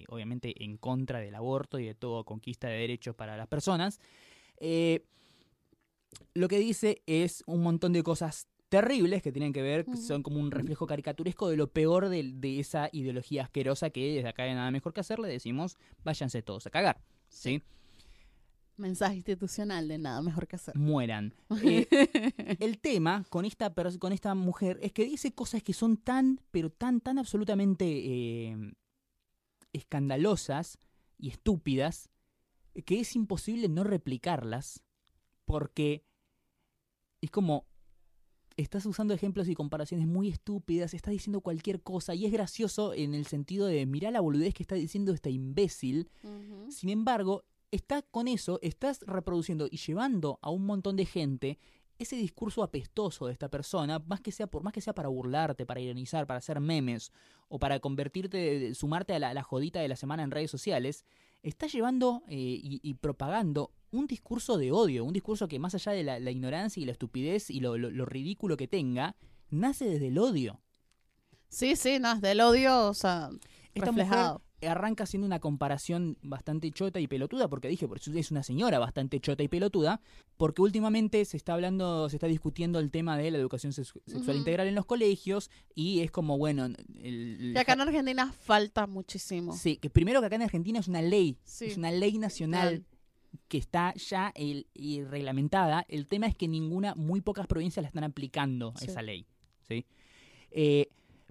[0.08, 3.99] obviamente en contra del aborto y de toda conquista de derechos para las personas,
[6.34, 10.23] lo que dice es un montón de cosas terribles que tienen que ver, que son
[10.23, 14.45] como un reflejo caricaturesco de lo peor de, de esa ideología asquerosa que desde acá
[14.45, 17.62] de nada mejor que hacer le decimos váyanse todos a cagar, ¿sí?
[18.77, 20.75] Mensaje institucional de nada mejor que hacer.
[20.75, 21.36] Mueran.
[21.63, 26.41] Eh, el tema con esta, con esta mujer es que dice cosas que son tan,
[26.49, 28.73] pero tan, tan absolutamente eh,
[29.71, 30.79] escandalosas
[31.19, 32.09] y estúpidas
[32.88, 34.83] que es imposible no replicarlas
[35.45, 36.07] porque
[37.21, 37.67] es como
[38.58, 43.13] estás usando ejemplos y comparaciones muy estúpidas, estás diciendo cualquier cosa y es gracioso en
[43.13, 46.10] el sentido de mirá la boludez que está diciendo esta imbécil.
[46.70, 51.58] Sin embargo, está con eso, estás reproduciendo y llevando a un montón de gente
[52.00, 55.66] ese discurso apestoso de esta persona, más que sea por más que sea para burlarte,
[55.66, 57.12] para ironizar, para hacer memes
[57.50, 61.06] o para convertirte, sumarte a la, la jodita de la semana en redes sociales,
[61.44, 65.91] está llevando eh, y, y propagando un discurso de odio, un discurso que más allá
[65.91, 69.15] de la, la ignorancia y la estupidez y lo, lo- lo ridículo que tenga,
[69.49, 70.60] nace desde el odio.
[71.49, 73.29] Sí, sí, no, es del odio, o sea,
[73.73, 74.34] Esta reflejado.
[74.34, 78.43] mujer arranca haciendo una comparación bastante chota y pelotuda, porque dije, por eso es una
[78.43, 79.99] señora bastante chota y pelotuda,
[80.38, 84.38] porque últimamente se está hablando, se está discutiendo el tema de la educación sex- sexual
[84.38, 86.67] integral en los colegios, y es como, bueno,
[87.01, 89.51] el, acá en Argentina falta muchísimo.
[89.53, 91.65] sí, que primero que acá en Argentina es una ley, Sí.
[91.65, 92.86] es una ley nacional.
[93.48, 95.86] Que está ya el- y reglamentada.
[95.88, 98.86] El tema es que ninguna, muy pocas provincias la están aplicando Sí.
[98.88, 99.26] esa ley.
[99.67, 99.86] ¿sí?
[100.52, 100.88] Eh,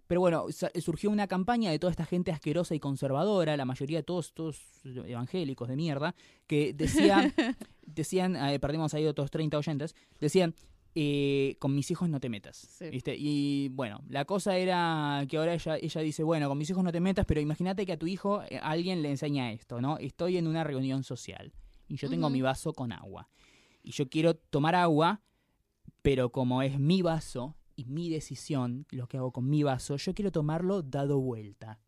[0.07, 0.47] pero bueno,
[0.81, 4.61] surgió una campaña de toda esta gente asquerosa y conservadora, la mayoría de todos, todos
[4.85, 6.15] evangélicos de mierda,
[6.47, 7.33] que decían,
[7.87, 10.55] decían, eh, perdimos ahí otros 30 oyentes, decían,
[10.95, 12.57] eh, con mis hijos no te metas.
[12.57, 12.91] Sí.
[12.91, 13.15] ¿viste?
[13.17, 16.93] Y bueno, la cosa era que ahora ella, ella dice, bueno, con mis hijos no
[16.93, 19.97] te metas, pero imagínate que a tu hijo eh, alguien le enseña esto, ¿no?
[19.97, 21.53] Estoy en una reunión social
[21.89, 23.29] y yo tengo mi vaso con agua.
[23.83, 25.21] Y yo quiero tomar agua,
[26.03, 30.15] pero como es mi vaso y mi decisión, lo que hago con mi vaso, yo
[30.15, 31.79] quiero tomarlo dado vuelta.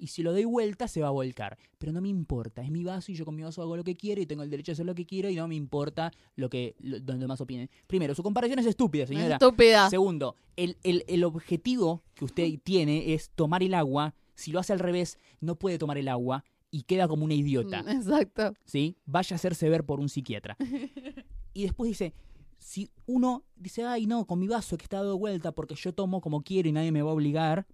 [0.00, 1.58] Y si lo doy vuelta, se va a volcar.
[1.78, 3.96] Pero no me importa, es mi vaso y yo con mi vaso hago lo que
[3.96, 6.48] quiero y tengo el derecho a hacer lo que quiero y no me importa lo
[6.48, 7.68] que lo, los demás opinen.
[7.88, 9.34] Primero, su comparación es estúpida, señora.
[9.34, 9.90] Estúpida.
[9.90, 14.14] Segundo, el, el- el objetivo que usted tiene es tomar el agua.
[14.36, 17.82] Si lo hace al revés, no puede tomar el agua y queda como una idiota.
[17.82, 18.52] Mm, Exacto.
[18.64, 18.96] ¿sí?
[19.06, 20.56] Vaya a hacerse ver por un psiquiatra.
[21.54, 22.14] Y después dice,
[22.58, 26.20] si uno dice, ay no, con mi vaso que está dado vuelta porque yo tomo
[26.20, 27.66] como quiero y nadie me va a obligar,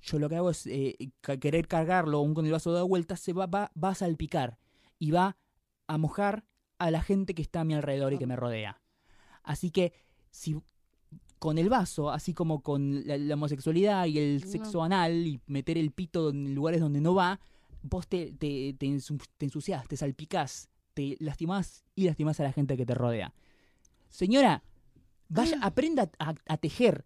[0.00, 0.96] yo lo que hago es eh,
[1.40, 4.58] querer cargarlo aún con el vaso dado vuelta, se va, va, va a salpicar
[4.98, 5.36] y va
[5.86, 6.44] a mojar
[6.78, 8.80] a la gente que está a mi alrededor y que me rodea.
[9.42, 9.92] Así que
[10.30, 10.56] si
[11.38, 14.50] con el vaso, así como con la, la homosexualidad y el No.
[14.50, 17.38] sexo anal y meter el pito en lugares donde no va,
[17.84, 22.52] vos te, te, te, ensu- te ensuciás, te salpicás, te lastimás y lastimás a la
[22.52, 23.34] gente que te rodea.
[24.08, 24.62] Señora,
[25.28, 27.04] vaya, aprenda a, a tejer,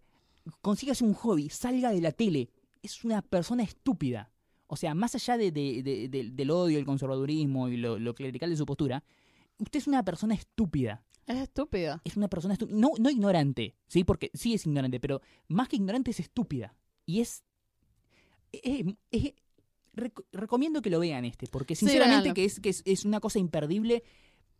[0.61, 2.49] consígase un hobby, salga de la tele.
[2.81, 4.31] Es una persona estúpida.
[4.67, 8.15] O sea, más allá de, de- de- de- del odio, el conservadurismo y lo, lo
[8.15, 9.03] clerical de su postura,
[9.57, 11.03] usted es una persona estúpida.
[11.25, 12.01] Es estúpida.
[12.05, 12.77] Es una persona estúpida.
[12.77, 14.03] No, no ignorante, ¿sí?
[14.03, 16.75] Porque sí es ignorante, pero más que ignorante es estúpida.
[17.05, 17.43] Y es.
[18.51, 19.33] es- es-
[19.99, 23.39] rec- recomiendo que lo vean este, porque sinceramente que, es, que es, es una cosa
[23.39, 24.03] imperdible,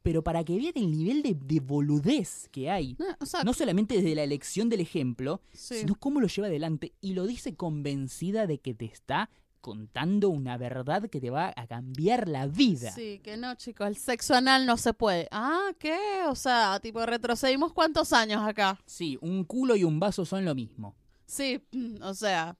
[0.02, 2.96] pero para que vean el nivel de, de boludez que hay.
[3.00, 5.80] No, o sea, No solamente desde la elección del ejemplo, sí.
[5.80, 9.30] sino cómo lo lleva adelante y lo dice convencida de que te está
[9.62, 12.92] contando una verdad que te va a cambiar la vida.
[12.94, 15.28] Sí, que no, chicos, el sexo anal no se puede.
[15.32, 15.98] Ah, ¿qué?
[16.30, 18.80] O sea, tipo, retrocedimos cuántos años acá.
[18.86, 20.96] Sí, un culo y un vaso son lo mismo.
[21.26, 22.56] Sí, mm, o sea,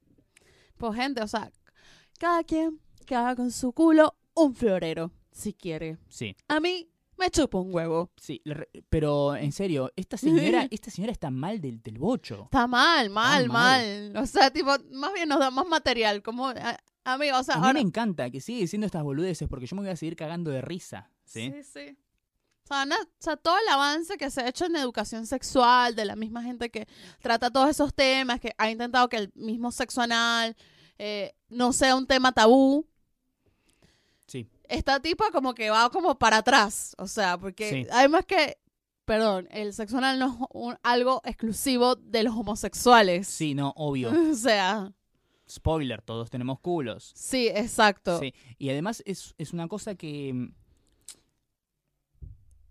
[0.78, 1.50] pues gente, o sea,
[2.20, 5.98] cada quien que haga con su culo un florero, si quiere.
[6.10, 8.12] Sí, A mí me chupa un huevo.
[8.22, 8.42] sí,
[8.90, 12.44] pero en serio, esta señora, esta señora está mal del, del bocho.
[12.46, 14.12] Está mal, mal, mal.
[14.14, 14.24] mal.
[14.24, 16.22] O sea, tipo, más bien nos da más material.
[16.22, 19.66] Como, a- amigo, o sea, A mí me encanta que siga diciendo estas boludeces porque
[19.66, 21.10] yo me voy a seguir cagando de risa.
[21.26, 21.52] ¿sí?
[21.52, 21.98] Sí, sí.
[22.64, 25.96] O sea, na- o sea, todo el avance que se ha hecho en educación sexual,
[25.96, 26.88] de la misma gente que
[27.20, 30.56] trata todos esos temas, que ha intentado que el mismo sexo anal
[31.00, 32.86] eh, no sea un tema tabú.
[34.28, 34.48] Sí.
[34.68, 36.96] Esta tipa como que va como para atrás.
[37.00, 37.88] O sea, porque Sí.
[37.92, 38.60] además que,
[39.06, 43.28] perdón, el sexo anal no es un- algo exclusivo de los homosexuales.
[43.28, 44.12] Sí, no, obvio.
[44.32, 44.94] O sea,
[45.50, 47.12] Spoiler, todos tenemos culos.
[47.16, 48.20] sí, exacto.
[48.20, 50.32] Sí, y además es, es una cosa que...
[50.32, 50.54] mm,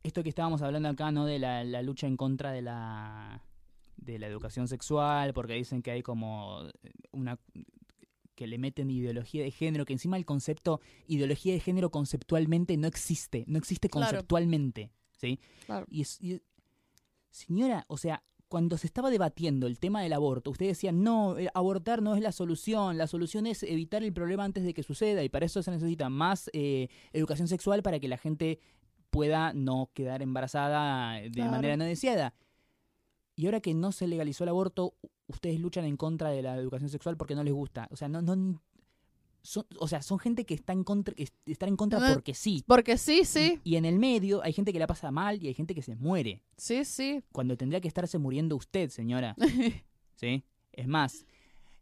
[0.04, 1.26] Esto que estábamos hablando acá, ¿no?
[1.26, 3.42] De la, la lucha en contra de la,
[3.96, 6.62] de la educación sexual, porque dicen que hay como
[7.10, 7.38] una...
[8.38, 12.86] que le meten ideología de género, que encima el concepto ideología de género conceptualmente no
[12.86, 14.06] existe, no existe Claro.
[14.12, 15.40] conceptualmente, ¿sí?
[15.66, 15.86] Claro.
[15.90, 16.40] Y, es- y-
[17.30, 21.48] señora, o sea, cuando se estaba debatiendo el tema del aborto, ustedes decían, no, eh,
[21.52, 25.24] abortar no es la solución, la solución es evitar el problema antes de que suceda
[25.24, 28.60] y para eso se necesita más eh, educación sexual para que la gente
[29.10, 31.50] pueda no quedar embarazada de Claro.
[31.50, 32.34] manera no deseada.
[33.38, 34.94] Y ahora que no se legalizó el aborto,
[35.28, 37.86] ustedes luchan en contra de la educación sexual porque no les gusta.
[37.92, 38.60] O sea, no, no
[39.42, 42.34] son, o sea, son gente que está en contra, que est- están en contra porque
[42.34, 42.64] sí.
[42.66, 45.54] Porque sí, sí, Y en el medio hay gente que la pasa mal y hay
[45.54, 47.22] gente que se muere sí, sí.
[47.30, 49.36] cuando tendría que estarse muriendo usted, señora.
[50.16, 50.42] ¿Sí?
[50.72, 51.24] Es más,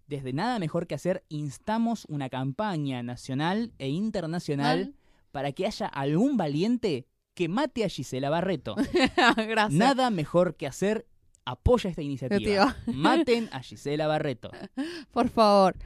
[0.07, 4.95] desde nada mejor que hacer, instamos una campaña nacional e internacional Mal.
[5.33, 8.77] para que haya algún valiente que mate a Gisela Barreto.
[9.37, 9.73] Gracias.
[9.73, 11.07] Nada mejor que hacer,
[11.47, 12.77] apoya esta iniciativa.
[12.87, 14.51] Maten a Gisela Barreto.
[15.13, 15.77] Por favor.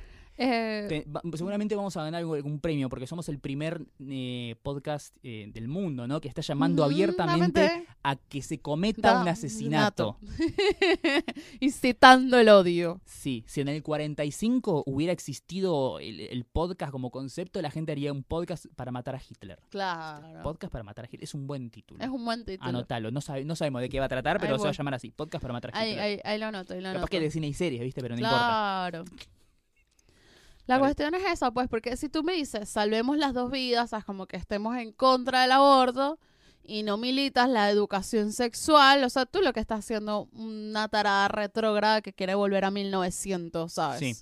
[0.43, 5.14] Eh, Te- va- seguramente vamos a ganar algún premio porque somos el primer eh, podcast
[5.22, 6.18] eh, del mundo, ¿no?
[6.20, 10.16] Que está llamando abiertamente a que se cometa da un asesinato.
[11.61, 13.01] Incitando el odio.
[13.05, 18.11] Sí, si en el 45 hubiera existido el, el podcast como concepto, la gente haría
[18.12, 19.59] un podcast para matar a Hitler.
[19.68, 20.43] Claro.
[20.43, 21.24] Podcast para matar a Hitler.
[21.24, 22.03] Es un buen título.
[22.03, 22.68] Es un buen título.
[22.68, 23.11] Anotalo.
[23.11, 24.95] No, sabe- no sabemos de qué va a tratar, pero Ahí se va a llamar
[24.95, 25.11] así.
[25.11, 26.01] Podcast para matar a Hitler.
[26.03, 27.11] ahí, ahí lo anoto, ahí lo Capaz anoto.
[27.11, 28.01] que de cine y series, ¿viste?
[28.01, 28.88] Pero no importa.
[28.91, 29.05] claro.
[30.71, 34.05] La cuestión es esa, pues, porque si tú me dices, salvemos las dos vidas, ¿sabes?
[34.05, 36.18] como que estemos en contra del aborto
[36.62, 41.29] y no militas la educación sexual, o sea, tú lo que estás haciendo una tarada
[41.29, 43.99] retrógrada que quiere volver a 1900, ¿sabes?
[43.99, 44.14] Sí.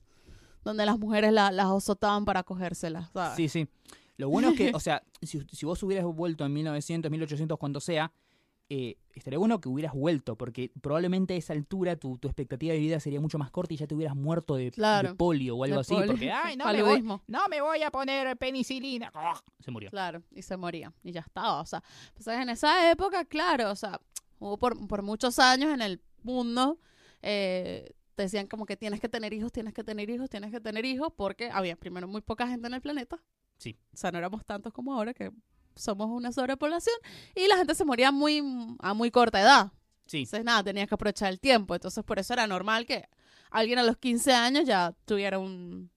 [0.65, 3.37] Donde las mujeres la- las azotaban para cogérselas, ¿sabes?
[3.37, 3.69] Sí, sí.
[4.17, 7.81] Lo bueno es que, o sea, si, si vos hubieras vuelto en 1900, 1800, cuando
[7.81, 8.11] sea,
[8.71, 12.79] eh, estaría bueno que hubieras vuelto, porque probablemente a esa altura tu, tu expectativa de
[12.81, 15.11] vida sería mucho más corta y ya te hubieras muerto de, Claro.
[15.11, 15.95] de polio o algo De así.
[15.95, 16.11] polio.
[16.11, 19.11] Porque, ay, no me, voy, no me voy a poner penicilina.
[19.15, 19.41] ¡Ah!
[19.61, 19.91] Se murió.
[19.91, 20.93] Claro, y se moría.
[21.03, 21.61] Y ya estaba.
[21.61, 21.83] O sea,
[22.15, 24.01] pues en esa época, claro, o sea,
[24.39, 26.79] hubo por, por muchos años en el mundo,
[27.23, 30.85] eh, decían como que tienes que tener hijos, tienes que tener hijos, tienes que tener
[30.85, 33.23] hijos, porque había primero muy poca gente en el planeta.
[33.59, 33.79] Sí.
[33.93, 35.31] O sea, no éramos tantos como ahora, que
[35.79, 36.97] somos una sobrepoblación,
[37.35, 38.43] y la gente se moría muy
[38.81, 39.73] a muy corta edad.
[40.07, 41.75] Sí, Entonces, nada, tenías que aprovechar el tiempo.
[41.75, 43.09] Entonces, por eso era normal que
[43.51, 45.91] alguien a los 15 años ya tuviera un,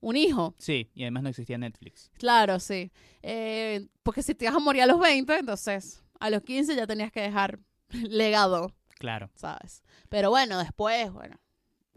[0.00, 0.54] un hijo.
[0.58, 0.90] sí.
[0.94, 2.10] Y además no existía Netflix.
[2.18, 2.90] Claro, sí.
[3.22, 6.86] Eh, porque si te ibas a morir a los 20, entonces a los 15 ya
[6.86, 7.58] tenías que dejar
[7.90, 9.30] legado, Claro.
[9.34, 9.82] ¿sabes?
[10.08, 11.36] Pero bueno, después, bueno,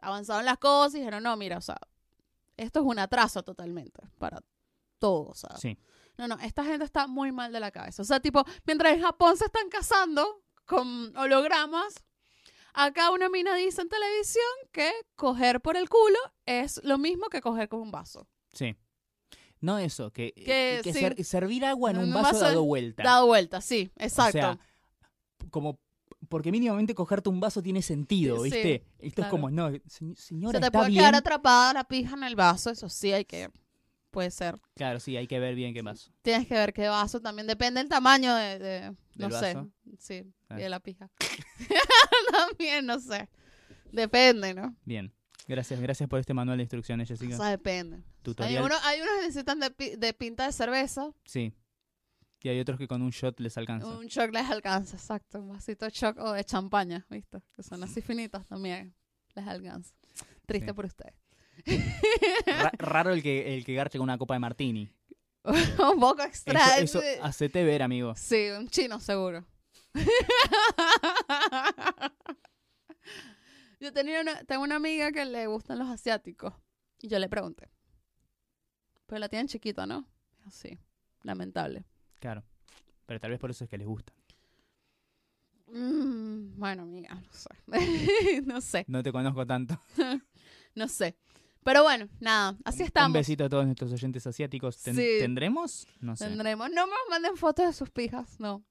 [0.01, 1.77] avanzaron las cosas y dijeron, no, mira, o sea,
[2.57, 4.41] esto es un atraso totalmente para
[4.99, 5.59] todos, ¿sabes?
[5.61, 5.77] Sí.
[6.17, 8.01] No, no, esta gente está muy mal de la cabeza.
[8.01, 11.93] O sea, tipo, mientras en Japón se están casando con hologramas,
[12.73, 17.41] acá una mina dice en televisión que coger por el culo es lo mismo que
[17.41, 18.27] coger con un vaso.
[18.53, 18.75] Sí.
[19.59, 20.99] No eso, que, Que que sí.
[20.99, 23.03] ser- servir agua en un un vaso, vaso dado vuelta.
[23.03, 24.37] Dado vuelta, sí, exacto.
[24.37, 24.59] O sea,
[25.49, 25.79] como
[26.29, 28.85] porque mínimamente cogerte un vaso tiene sentido, Sí, ¿viste?
[28.99, 29.27] Esto claro.
[29.27, 31.01] es como, no, se- señora, se te está puede bien.
[31.01, 33.49] quedar atrapada la pija en el vaso, eso sí hay que,
[34.11, 34.59] puede ser.
[34.75, 36.11] Claro, sí, hay que ver bien qué vaso.
[36.21, 39.71] Tienes que ver qué vaso, también depende del tamaño de, de- no ¿Del sé, vaso?
[39.99, 40.59] sí, Ah.
[40.59, 41.09] y de la pija.
[42.31, 43.29] también, no sé,
[43.91, 44.75] depende, ¿no?
[44.85, 45.13] Bien.
[45.47, 47.37] Gracias, gracias por este manual de instrucciones, O Jessica.
[47.37, 48.03] sea, depende.
[48.39, 51.53] Hay, uno, hay unos que necesitan de, de pinta de cerveza, Sí.
[52.43, 53.87] Y hay otros que con un shot les alcanza.
[53.87, 57.41] un shock les alcanza, exacto, un vasito de shock o de champaña, ¿viste?
[57.53, 58.93] Que son así finitos también,
[59.35, 59.93] les alcanza.
[60.45, 60.73] Triste Sí.
[60.73, 61.13] por ustedes.
[62.45, 64.89] Ra- raro el que, el que garche con una copa de martini.
[65.43, 66.83] un poco extraño.
[66.83, 68.13] Eso, eso hacete ver, amigo.
[68.15, 69.45] Sí, un chino seguro.
[73.79, 76.53] yo tenía una, tengo una amiga que le gustan los asiáticos.
[76.99, 77.69] Y yo le pregunté.
[79.05, 80.05] Pero la tienen chiquita, ¿no?
[80.49, 80.77] Sí,
[81.23, 81.85] lamentable.
[82.19, 82.43] Claro.
[83.05, 84.11] Pero tal vez por eso es que les gusta.
[85.67, 87.49] Mm, bueno, amiga, no sé.
[88.45, 89.79] no sé, No te conozco tanto.
[90.75, 91.15] no sé.
[91.67, 93.13] Pero bueno, nada, así Un estamos.
[93.13, 94.81] besito a todos nuestros oyentes asiáticos.
[94.81, 95.17] Ten- Sí.
[95.19, 95.85] ¿Tendremos?
[95.99, 96.25] No sé.
[96.25, 96.69] Tendremos.
[96.71, 98.63] No me manden fotos de sus pijas, no.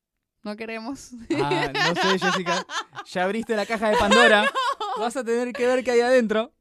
[0.43, 1.11] No queremos.
[1.43, 2.67] Ah, no sé, Jessica.
[3.13, 4.45] Ya abriste la caja de Pandora.
[4.99, 6.55] Vas a tener que ver qué hay adentro.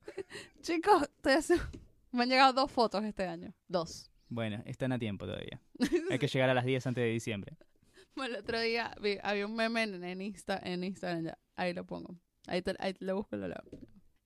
[0.62, 1.54] Chicos, ustedes-
[2.12, 3.54] me han llegado dos fotos este año.
[3.70, 4.12] Dos.
[4.28, 5.62] Bueno, están a tiempo todavía.
[6.12, 7.56] Hay que llegar a las 10 antes de diciembre.
[8.14, 11.74] Bueno, el otro día vi- había un meme en, en, Insta, en Instagram, ya, ahí
[11.74, 12.18] lo pongo.
[12.48, 13.64] Ahí, te, ahí lo busco y lo leo.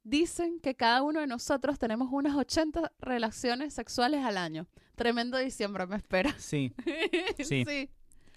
[0.03, 4.67] Dicen que cada uno de nosotros tenemos unas 80 relaciones sexuales al año.
[4.95, 6.33] Tremendo diciembre me espera.
[6.39, 6.73] Sí,
[7.37, 7.63] Sí.
[7.65, 7.89] sí.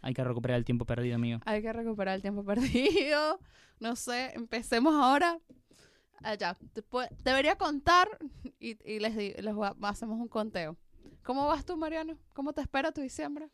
[0.03, 1.41] hay que recuperar el tiempo perdido, amigo.
[1.45, 3.39] Hay que recuperar el tiempo perdido.
[3.81, 5.39] No sé, empecemos ahora.
[6.23, 6.57] Allá.
[6.75, 8.09] Después, debería contar
[8.61, 10.77] y, y les, a- hacemos un conteo.
[11.25, 12.17] ¿Cómo vas tú, Mariano?
[12.33, 13.49] ¿Cómo te espera tu diciembre?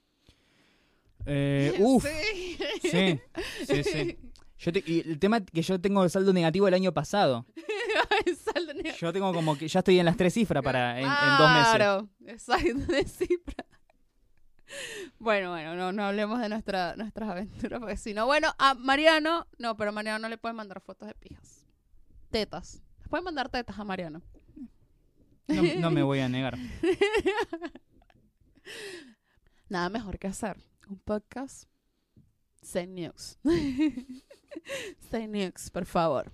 [1.27, 2.59] Eh, uf, Sí.
[2.91, 3.21] sí,
[3.67, 4.19] sí, sí.
[4.59, 7.47] Yo te- y el tema es que yo tengo saldo negativo el año pasado.
[8.53, 8.97] Saldo negativo.
[9.01, 11.75] Yo tengo como que ya estoy en las tres cifras para en, en dos meses.
[11.75, 13.65] Claro, exacto, de cifra.
[15.19, 19.47] Bueno, bueno, no, no hablemos de nuestra, nuestras aventuras, porque si no, bueno, a Mariano,
[19.59, 21.65] no, pero a Mariano no le pueden mandar fotos de pijas.
[22.31, 22.83] Tetas.
[22.99, 24.21] Les pueden mandar tetas a Mariano.
[25.47, 26.59] No, no me voy a negar.
[29.69, 30.57] Nada mejor que hacer.
[30.89, 31.69] Un podcast.
[32.63, 33.39] Say News.
[35.11, 36.33] Say News, por favor.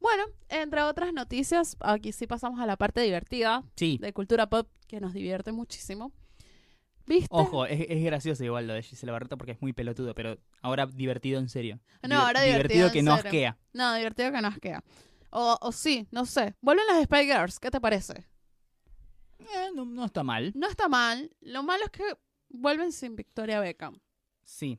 [0.00, 4.68] Bueno, entre otras noticias, aquí sí pasamos a la parte divertida Sí, de cultura pop
[4.86, 6.12] que nos divierte muchísimo.
[7.06, 7.28] ¿Viste?
[7.30, 10.86] ojo, es, es gracioso igual lo de Gisela Barreto porque es muy pelotudo, pero ahora
[10.86, 11.78] divertido en serio.
[12.02, 13.28] No, Diver- ahora divertido en que no serio.
[13.28, 13.58] asquea.
[13.72, 14.82] No, divertido que nos queda.
[15.30, 16.54] O, o sí, no sé.
[16.60, 18.26] Vuelven las Spy Girls, ¿qué te parece?
[19.38, 20.52] Eh, no, no está mal.
[20.56, 21.30] No está mal.
[21.40, 22.02] Lo malo es que
[22.48, 24.00] vuelven sin Victoria Beckham.
[24.44, 24.78] Sí.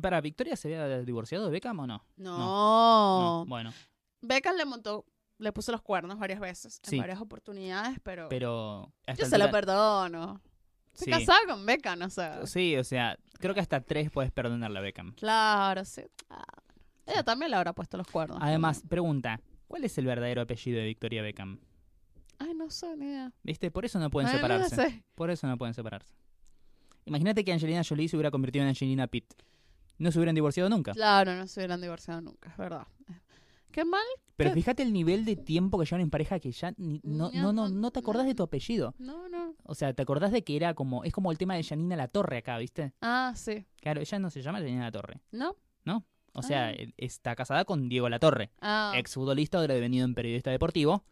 [0.00, 2.04] ¿Para Victoria se había divorciado de Beckham o no?
[2.16, 2.38] No.
[2.38, 3.72] No, Bueno,
[4.22, 5.04] Beckham le montó,
[5.38, 6.96] le puso los cuernos varias veces, Sí.
[6.96, 8.92] en varias oportunidades, pero, pero...
[9.16, 10.40] yo se lo perdono.
[10.92, 11.10] Se sí.
[11.10, 12.46] casaba con Beckham, o sea.
[12.46, 15.12] Sí, o sea, creo que hasta tres puedes perdonarle a Beckham.
[15.14, 16.02] Claro, sí.
[16.30, 16.44] Ah,
[17.06, 18.38] ella también le habrá puesto los cuernos.
[18.40, 21.58] Además, pregunta, ¿cuál es el verdadero apellido de Victoria Beckham?
[22.38, 23.32] Ay, no sé, ni idea.
[23.42, 23.72] ¿Viste?
[23.72, 24.76] Por eso no pueden Ay, no separarse.
[24.76, 25.04] sé.
[25.16, 26.14] Por eso no pueden separarse.
[27.06, 29.34] Imagínate que Angelina Jolie se hubiera convertido en Angelina Pitt.
[29.98, 30.92] No se hubieran divorciado nunca.
[30.92, 32.86] Claro, no se hubieran divorciado nunca, es verdad.
[33.70, 34.04] Qué mal.
[34.36, 37.52] Pero fíjate el nivel de tiempo que llevan en pareja que ya ni- no, no,
[37.52, 38.94] no, no- no te acordás de tu apellido.
[38.98, 39.54] No, no.
[39.64, 42.08] O sea, te acordás de que era como, es como el tema de Janina La
[42.08, 42.92] Torre acá, ¿viste?
[43.00, 43.64] Ah, sí.
[43.80, 45.20] Claro, ella no se llama Janina La Torre.
[45.32, 45.56] ¿No?
[46.36, 46.74] O sea, Ah.
[46.96, 48.92] está casada con Diego La Torre, Ah.
[48.96, 51.04] ex futbolista, ahora devenido en periodista deportivo.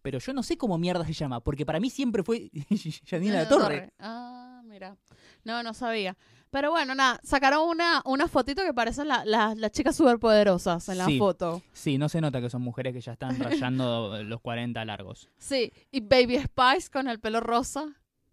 [0.00, 2.50] Pero yo no sé cómo mierda se llama, porque para mí siempre fue
[3.06, 3.92] Janina La Torre.
[3.98, 4.96] Ah, mira.
[5.44, 6.16] No, no sabía.
[6.50, 10.98] Pero bueno, nada, sacaron una, una fotito que parecen la- la- las chicas superpoderosas en
[10.98, 11.18] la Sí.
[11.18, 11.62] foto.
[11.72, 13.30] Sí, no se nota que son mujeres que ya están
[13.68, 15.28] rayando los 40 largos.
[15.38, 17.86] Sí, y Baby Spice con el pelo rosa.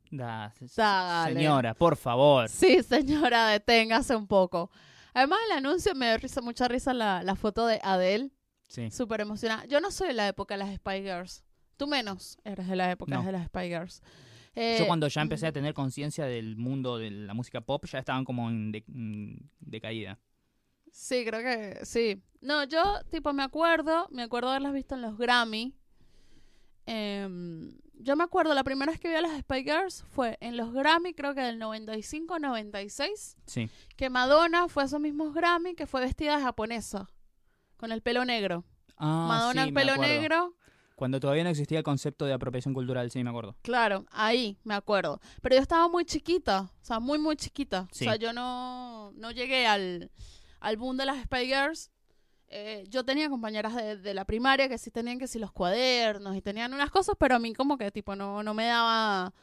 [0.10, 1.36] Da, se- Dale.
[1.36, 2.50] señora, por favor.
[2.50, 4.72] Sí, señora, deténgase un poco.
[5.14, 8.32] Además, el anuncio me dio risa, mucha risa la, la foto de Adele,
[8.68, 8.90] Sí.
[8.90, 9.66] súper emocionada.
[9.66, 11.44] Yo no soy de la época de las Spy Girls.
[11.76, 13.24] Tú menos eres de la época No.
[13.24, 14.02] de las Spy Girls.
[14.60, 18.00] Eh, Yo cuando ya empecé a tener conciencia del mundo de la música pop, ya
[18.00, 20.18] estaban como en de- en decaída.
[20.92, 22.24] Sí, creo que sí.
[22.42, 22.82] No, yo,
[23.12, 25.76] tipo, me acuerdo, me acuerdo haberlas visto en los Grammy.
[26.86, 30.56] Em, yo me acuerdo, la primera vez que vi a las Spy Girls fue en
[30.58, 33.70] los Grammy, creo que del 95-96, Sí.
[33.96, 37.10] que Madonna fue a esos mismos Grammy, que fue vestida de japonesa,
[37.76, 38.64] con el pelo negro.
[38.98, 40.56] Ah, Madonna sí, el pelo negro,
[40.98, 43.56] Cuando todavía no existía el concepto de apropiación cultural, sí, me acuerdo.
[43.62, 45.22] claro, ahí me acuerdo.
[45.44, 47.88] Pero yo estaba muy chiquita, o sea, muy, muy chiquita.
[47.92, 48.06] Sí.
[48.06, 50.10] O sea, yo no, no llegué al,
[50.60, 51.92] al boom de las Spy Girls.
[52.48, 56.36] Eh, yo tenía compañeras de, de la primaria que sí tenían que sí los cuadernos
[56.36, 59.34] y tenían unas cosas, pero a mí como que tipo no, no me daba...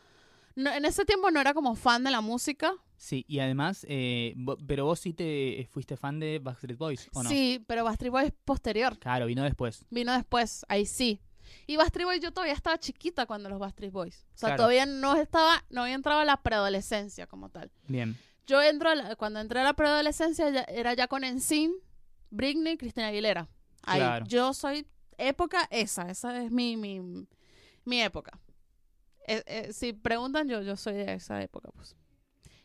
[0.57, 2.73] no- en ese tiempo no era como fan de la música.
[2.97, 4.35] Sí, y además, eh,
[4.67, 7.29] pero vos sí te fuiste fan de Backstreet Boys, ¿o no?
[7.31, 8.99] Sí, pero Bastry Boy es posterior.
[8.99, 9.85] Claro, vino después.
[9.91, 11.21] Vino después, ahí sí.
[11.67, 14.27] Y Bastry Boys yo todavía estaba chiquita cuando los Bastry Boys.
[14.35, 14.57] O sea, Claro.
[14.59, 17.71] todavía no estaba, no había entrado a la preadolescencia como tal.
[17.89, 18.17] Bien.
[18.47, 21.73] Yo entro a la- cuando entré a la preadolescencia ya- era ya con Ensign,
[22.31, 23.49] Britney, Cristina Aguilera.
[23.83, 24.01] Ahí.
[24.01, 24.27] Claro.
[24.27, 24.87] Yo soy
[25.19, 27.27] época esa, esa es mi, mi,
[27.85, 28.39] mi época.
[29.27, 31.97] eh, eh, si preguntan, yo, yo soy de esa época, pues.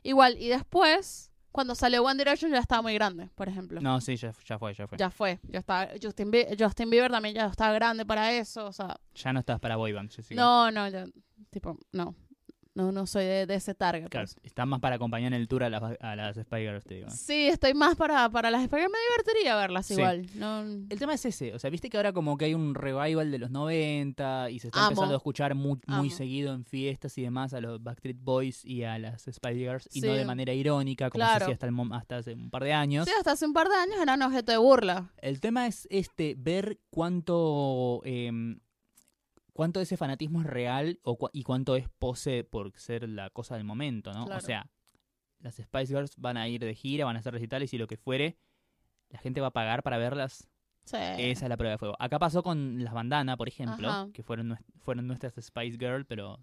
[0.04, 3.82] Igual, y después, cuando salió One Direction, ya estaba muy grande, por ejemplo.
[3.82, 4.98] No, sí, ya, ya fue, ya fue.
[4.98, 5.06] Ya.
[5.08, 5.88] Ya fue, ya estaba.
[6.02, 8.98] Justin, Bie- Justin Bieber también ya estaba grande para eso, o sea.
[9.34, 10.40] no estás para boyband, Jessica.
[10.40, 11.06] No, no, ya,
[11.50, 12.16] tipo, no.
[12.80, 14.08] No, no soy de, de ese target.
[14.10, 14.38] Claro, pues.
[14.46, 17.10] estás más para acompañar en el tour a las, a las Spy Girls, te digo.
[17.10, 18.88] Sí, estoy más para, para las Spider.
[18.90, 19.96] Me divertiría verlas Sí.
[19.96, 20.26] igual.
[20.36, 23.32] No, El tema es ese, o sea, viste que ahora como que hay un revival
[23.32, 24.90] de los 90 y se está Amo.
[24.92, 28.84] empezando a escuchar muy, muy seguido en fiestas y demás a los Backstreet Boys y
[28.84, 31.46] a las Spice Girls y no de manera irónica como se Claro.
[31.46, 33.06] hacía hasta, el hasta hace un par de años.
[33.06, 35.12] Sí, hasta hace un par de años eran objeto de burla.
[35.22, 38.60] El tema es este, ver cuánto em,
[39.60, 43.56] cuánto de ese fanatismo es real o y cuánto es pose por ser la cosa
[43.58, 44.24] del momento, ¿no?
[44.24, 44.70] O sea,
[45.40, 47.98] las Spice Girls van a ir de gira, van a hacer recitales y lo que
[47.98, 48.38] fuere,
[49.10, 50.48] la gente va a pagar para verlas.
[50.86, 50.96] Sí.
[50.96, 51.98] Esa es la prueba de fuego.
[52.00, 54.10] Acá pasó con las bandanas, por ejemplo, Ajá.
[54.14, 56.40] que fueron, fueron nuestras Spice Girl, pero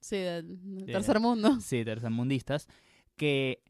[0.00, 0.46] Sí, del,
[0.76, 1.58] del De- tercer mundo.
[1.60, 2.68] sí, tercermundistas,
[3.16, 3.60] que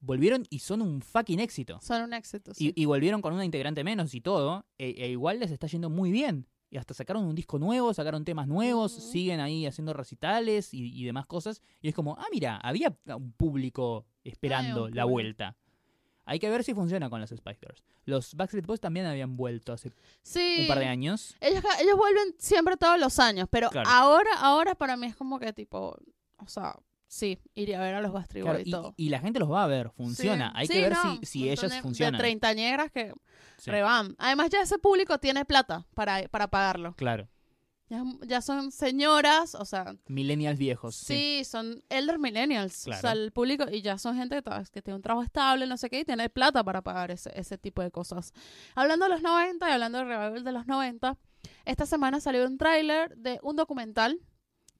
[0.00, 1.80] volvieron y son un fucking éxito.
[1.82, 2.54] Son un éxito.
[2.54, 2.72] sí.
[2.74, 5.90] Y, y volvieron con una integrante menos y todo, e, e igual les está yendo
[5.90, 6.46] muy bien.
[6.74, 11.04] Y hasta sacaron un disco nuevo, sacaron temas nuevos, siguen ahí haciendo recitales y, y
[11.04, 11.62] demás cosas.
[11.80, 15.56] Y es como, ah, mira, había un público esperando un la vuelta.
[16.24, 17.84] Hay que ver si funciona con las Spice Girls.
[18.06, 20.62] Los Backstreet Boys también habían vuelto hace Sí.
[20.62, 21.36] un par de años.
[21.40, 23.88] Ellos, ellos vuelven siempre todos los años, pero Claro.
[23.88, 25.96] ahora, ahora para mí es como que tipo,
[26.38, 26.74] o sea,
[27.06, 28.94] sí, iría a ver a los Bastry Claro, y y, todo.
[28.96, 30.48] y la gente los va a ver, funciona.
[30.48, 30.52] Sí.
[30.56, 32.12] Hay Sí, que ver no, si, si ellas de- funcionan.
[32.14, 33.12] De treintañeras que
[33.58, 34.14] Sí, revan.
[34.18, 36.94] Además ya ese público tiene plata para, para pagarlo.
[36.96, 37.28] Claro,
[37.88, 40.96] Ya, ya son señoras, o sea, millennials viejos.
[40.96, 41.14] Sí.
[41.38, 42.82] sí, son elder millennials.
[42.82, 43.00] O Claro.
[43.02, 44.42] sea, el público, y ya son gente
[44.72, 47.58] que tiene un trabajo estable, no sé qué, y tiene plata para pagar ese, ese
[47.58, 48.32] tipo de cosas.
[48.74, 51.16] Hablando de los 90 y hablando del revival de los 90,
[51.66, 54.18] esta semana salió un tráiler de un documental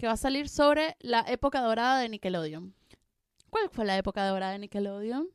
[0.04, 2.74] que va a salir sobre la época dorada de Nickelodeon.
[3.48, 5.28] ¿Cuál fue la época dorada de Nickelodeon?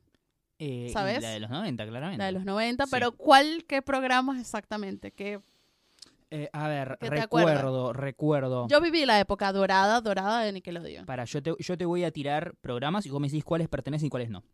[0.60, 1.20] Eh, ¿Sabes?
[1.22, 2.18] La de los 90, claramente.
[2.18, 2.90] La de los 90, Sí.
[2.92, 5.10] pero ¿cuál, qué programas exactamente?
[5.10, 5.40] ¿Qué?
[6.30, 8.68] Eh, a ver, recuerdo, recuerdo.
[8.68, 11.04] Yo viví la época dorada, dorada de Nickelodeon.
[11.04, 14.06] Para, yo te, yo te voy a tirar programas y vos me decís cuáles pertenecen
[14.06, 14.44] y cuáles no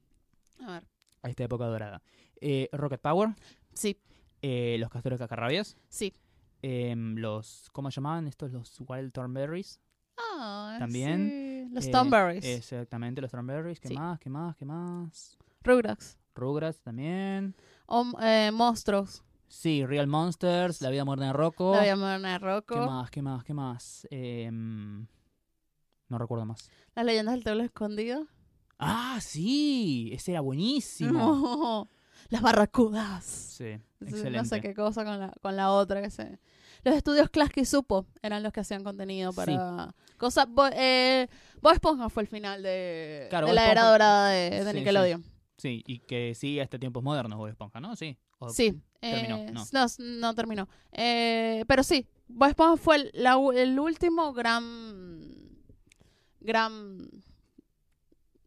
[0.67, 0.85] A ver.
[1.25, 2.01] a esta época dorada.
[2.41, 3.35] Eh, Rocket Power,
[3.75, 3.99] Sí,
[4.41, 6.15] Los Castores Cacarrabias, sí.
[6.63, 8.51] em, los, ¿cómo llamaban estos?
[8.53, 9.79] Los Wild Thornberries.
[10.19, 11.69] Ah, También, sí.
[11.75, 12.45] Los Eh, Thornberries.
[12.45, 13.81] Exactamente, los Thornberries.
[13.81, 13.95] ¿Qué Sí.
[13.95, 14.19] más?
[14.19, 14.57] ¿Qué más?
[14.57, 15.37] ¿Qué más?
[15.63, 16.19] Rugrats.
[16.35, 17.55] Rugrats también.
[17.87, 19.23] O, eh, monstruos.
[19.49, 21.73] Sí, Real Monsters, La Vida Moderna de Rocco.
[21.73, 22.75] La vida moderna de Rocco.
[22.75, 23.11] ¿Qué más?
[23.11, 23.45] ¿Qué más?
[23.45, 24.07] ¿Qué más?
[24.11, 25.07] Em,
[26.09, 26.69] no recuerdo más.
[26.95, 28.27] Las leyendas del templo escondido.
[28.79, 31.13] Ah, sí, ese era buenísimo.
[31.13, 31.89] No.
[32.31, 33.25] Las barracudas.
[33.25, 36.41] Sí, No sé qué cosa con la, con la otra que se...
[36.87, 40.47] Los estudios Klasky y Supo eran los que hacían contenido para cosas.
[40.49, 41.27] Bo, eh,
[41.61, 44.69] Bob Esponja fue el final de, Claro, de Bob la era dorada de, de Sí,
[44.71, 44.77] sí.
[44.77, 45.25] Nickelodeon.
[45.59, 47.97] Sí, y que sigue hasta tiempos modernos Bob Esponja, ¿no?
[47.97, 48.17] Sí.
[48.39, 48.81] O- Sí.
[49.01, 49.65] terminó, eh, no.
[49.73, 50.69] no, no terminó.
[50.93, 55.25] Eh, pero sí, Bob Esponja fue el, la el último gran.
[56.39, 57.09] gran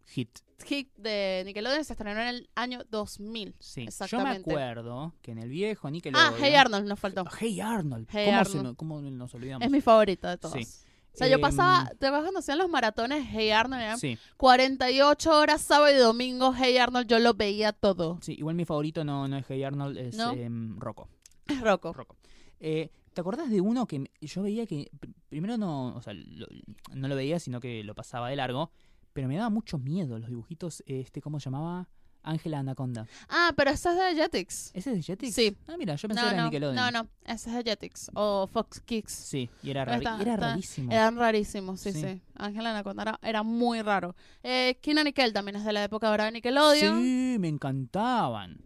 [0.06, 0.40] Hit.
[0.66, 1.84] Hit de Nickelodeon.
[1.86, 3.56] Se estrenó en el año 2000.
[3.60, 3.82] Sí.
[3.82, 4.52] Yo me Exactamente.
[4.52, 6.34] acuerdo que en el viejo Nickelodeon.
[6.34, 7.26] Ah, Hey Arnold nos faltó.
[7.40, 8.08] Hey Arnold.
[8.12, 8.32] Hey
[8.76, 9.66] ¿Cómo, se nos olvidamos?
[9.66, 10.58] Es mi favorita de todas.
[10.66, 10.86] Sí.
[11.12, 14.18] O sea, yo Em, pasaba, te vas cuando hacían los maratones Hey Arnold, eran Sí,
[14.38, 18.20] 48 horas sábado y domingo Hey Arnold, yo lo veía todo.
[18.22, 20.32] sí, igual mi favorito no, no es Hey Arnold, es ¿No?
[20.34, 21.10] em, Rocco.
[21.48, 21.94] Es Rocco.
[21.94, 22.16] Rocco.
[22.60, 26.48] Eh, ¿Te acordás de uno que yo veía que pr- primero no, o sea, lo-
[26.94, 28.72] no lo veía, sino que lo pasaba de largo,
[29.14, 31.88] pero me daba mucho miedo los dibujitos, este, ¿cómo se llamaba?
[32.22, 33.08] Ángela Anaconda.
[33.30, 34.72] Ah, pero ese es de Jetix.
[34.74, 35.34] ¿Ese es de Jetix?
[35.34, 35.56] Sí.
[35.68, 36.76] Ah, mira, yo pensé No, que era no, Nickelodeon.
[36.76, 39.14] no, no, ese es de Jetix o Fox Kicks.
[39.14, 40.92] Sí, y era, rari- está- era está- rarísimo.
[40.92, 42.02] Eran rarísimos, sí, Sí.
[42.02, 42.22] sí.
[42.36, 44.16] Ángela Anaconda era, era muy raro.
[44.44, 47.00] Eh, Kina Nickel también es de la época ahora de Nickelodeon.
[47.02, 48.62] Sí, me encantaban.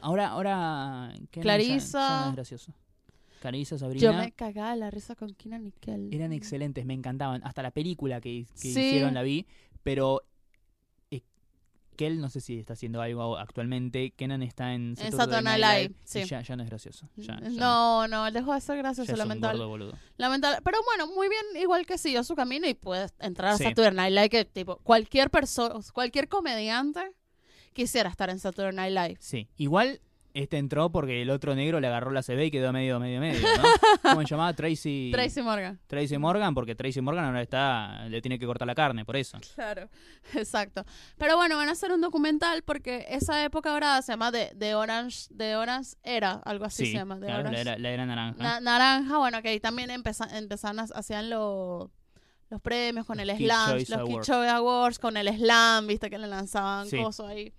[0.00, 1.12] Ahora, ahora.
[1.30, 2.28] Clarisa.
[2.28, 2.72] es gracioso.
[3.40, 4.00] Clarisa, Sabrina.
[4.02, 6.08] Yo me cagaba la risa con Kina Nickel.
[6.12, 7.42] Eran excelentes, me encantaban.
[7.44, 8.68] Hasta la película que, que Sí.
[8.70, 9.46] hicieron la vi.
[9.84, 10.22] Pero.
[11.12, 11.22] eh,
[11.96, 14.10] Kel, no sé si está haciendo algo actualmente.
[14.10, 16.24] Kenan está en Saturday Night Live, y sí.
[16.24, 17.08] Ya, ya no es gracioso.
[17.14, 19.58] Ya, ya no, no, él dejó de ser ya gracioso, es un lamentable.
[19.58, 19.92] gordo boludo.
[20.16, 20.58] Lamentable.
[20.64, 23.62] Pero bueno, muy bien, igual que siguió su camino y puede entrar a Sí.
[23.62, 24.28] Saturday Night Live.
[24.30, 27.12] Que, tipo, cualquier persona, cualquier comediante
[27.72, 29.16] quisiera estar en Saturday Night Live.
[29.20, 30.00] Sí, igual
[30.34, 33.40] este entró porque el otro negro le agarró la CB y quedó medio, medio, medio,
[33.40, 33.62] ¿no?
[34.02, 34.52] ¿Cómo se llamaba?
[34.52, 35.10] Tracy...
[35.12, 35.78] Tracy Morgan.
[35.86, 39.38] Tracy Morgan, porque Tracy Morgan ahora está, le tiene que cortar la carne, por eso.
[39.54, 39.88] Claro,
[40.34, 40.84] exacto.
[41.18, 44.74] Pero bueno, van a hacer un documental porque esa época dorada se llama de, de
[44.74, 47.18] Orange, de Orange Era, algo así sí, se llama.
[47.20, 48.42] De claro, la era, la era naranja.
[48.42, 51.90] Na- naranja, bueno, que ahí también empeza- empezaron, a- hacían los
[52.50, 54.26] los premios, con Los el slam, los Kid Awards.
[54.26, 56.98] Choice Awards, con el slam, viste que le lanzaban Sí.
[57.02, 57.52] cosas ahí.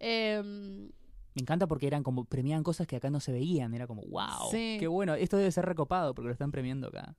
[0.00, 0.88] Em,
[1.34, 3.72] Me encanta porque eran como, premiaban cosas que acá no se veían.
[3.74, 4.76] Era como, wow, Sí.
[4.78, 5.14] qué bueno.
[5.14, 7.14] Esto debe ser recopado porque lo están premiando acá.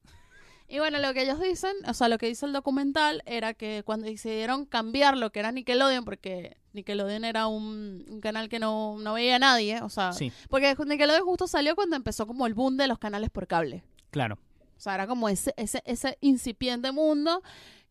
[0.67, 3.83] Y bueno, lo que ellos dicen, o sea, lo que dice el documental era que
[3.85, 8.97] cuando decidieron cambiar lo que era Nickelodeon, porque Nickelodeon era un, un canal que no,
[8.97, 12.53] no veía a nadie, o sea, Sí, porque Nickelodeon justo salió cuando empezó como el
[12.53, 13.83] boom de los canales por cable.
[14.09, 14.37] claro.
[14.75, 17.41] O sea, era como ese, ese, ese incipiente mundo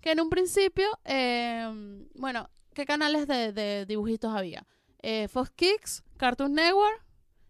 [0.01, 4.66] que en un principio, eh, bueno, ¿qué canales de, de dibujitos había?
[5.03, 7.05] Eh, Fox Kicks, Cartoon Network,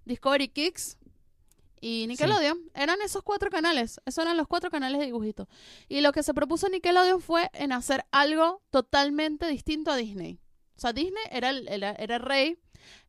[0.05, 0.97] Discovery Kicks
[1.81, 2.59] y Nickelodeon.
[2.75, 4.01] Eran esos cuatro canales.
[4.07, 5.49] Esos eran los cuatro canales de dibujitos.
[5.89, 10.41] Y lo que se propuso Nickelodeon fue en hacer algo totalmente distinto a Disney.
[10.77, 12.59] O sea, Disney era el, era, era el rey.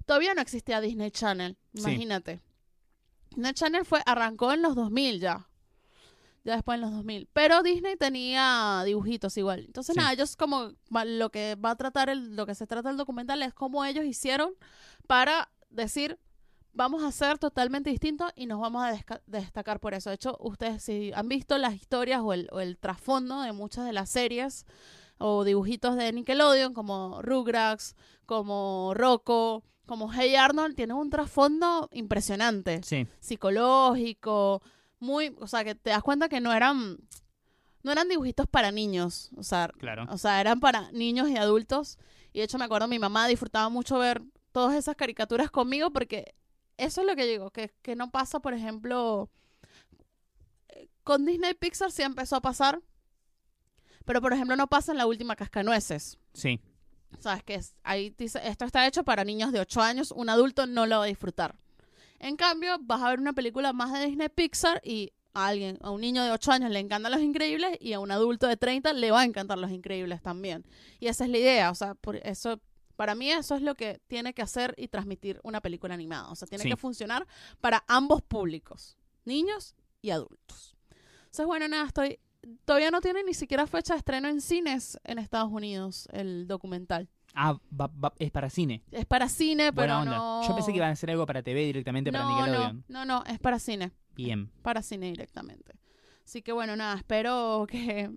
[0.05, 1.79] Todavía no existía Disney Channel, Sí.
[1.81, 2.41] imagínate.
[3.29, 5.47] Disney Channel fue, arrancó en los 2000 ya.
[6.45, 7.29] Ya después en los 2000.
[7.31, 9.61] Pero Disney tenía dibujitos igual.
[9.65, 9.99] Entonces, Sí.
[9.99, 10.71] nada, ellos como
[11.05, 14.03] lo que va a tratar, el, lo que se trata el documental es cómo ellos
[14.05, 14.51] hicieron
[15.07, 16.19] para decir,
[16.73, 18.91] vamos a ser totalmente distintos y nos vamos a
[19.27, 20.09] destacar por eso.
[20.09, 23.85] De hecho, ustedes si han visto las historias o el, o el trasfondo de muchas
[23.85, 24.65] de las series
[25.19, 32.81] o dibujitos de Nickelodeon, como Rugrats, como Rocco, como Hey Arnold, tienen un trasfondo impresionante
[32.83, 34.61] Sí, psicológico,
[35.03, 36.97] muy, o sea, que te das cuenta que no eran
[37.83, 40.05] no eran dibujitos para niños, o sea, claro.
[40.09, 41.99] o sea, eran para niños y adultos.
[42.31, 44.23] Y de hecho me acuerdo mi mamá disfrutaba mucho ver
[44.53, 46.33] todas esas caricaturas conmigo porque
[46.77, 49.29] eso es lo que digo, que, que no pasa, por ejemplo,
[50.69, 52.81] eh, con Disney Pixar sí empezó a pasar,
[54.05, 56.17] pero por ejemplo no pasa en la última Cascanueces.
[56.33, 56.61] Sí,
[57.19, 60.65] Sabes que es, ahí dice, esto está hecho para niños de 8 años, un adulto
[60.67, 61.55] no lo va a disfrutar.
[62.23, 65.89] En cambio, vas a ver una película más de Disney Pixar y a alguien, a
[65.91, 68.93] un niño de 8 años le encantan los increíbles y a un adulto de 30
[68.93, 70.63] le va a encantar los increíbles también.
[71.01, 72.61] Y esa es la idea, o sea, por eso
[72.95, 76.35] para mí eso es lo que tiene que hacer y transmitir una película animada, o
[76.35, 76.69] sea, tiene Sí.
[76.69, 77.27] que funcionar
[77.59, 78.95] para ambos públicos,
[79.25, 80.77] niños y adultos.
[81.25, 82.19] Entonces, bueno, nada, estoy
[82.65, 87.09] todavía no tiene ni siquiera fecha de estreno en cines en Estados Unidos el documental.
[87.35, 88.83] Ah, va- va- es para cine.
[88.91, 90.17] Es para cine, pero Buena onda.
[90.17, 90.47] no.
[90.47, 92.85] Yo pensé que iban a hacer algo para TV directamente para no, Nickelodeon.
[92.87, 93.91] no, no, no, es para cine.
[94.15, 94.51] Bien.
[94.61, 95.73] Para cine directamente.
[96.25, 98.11] Así que bueno, nada, espero que.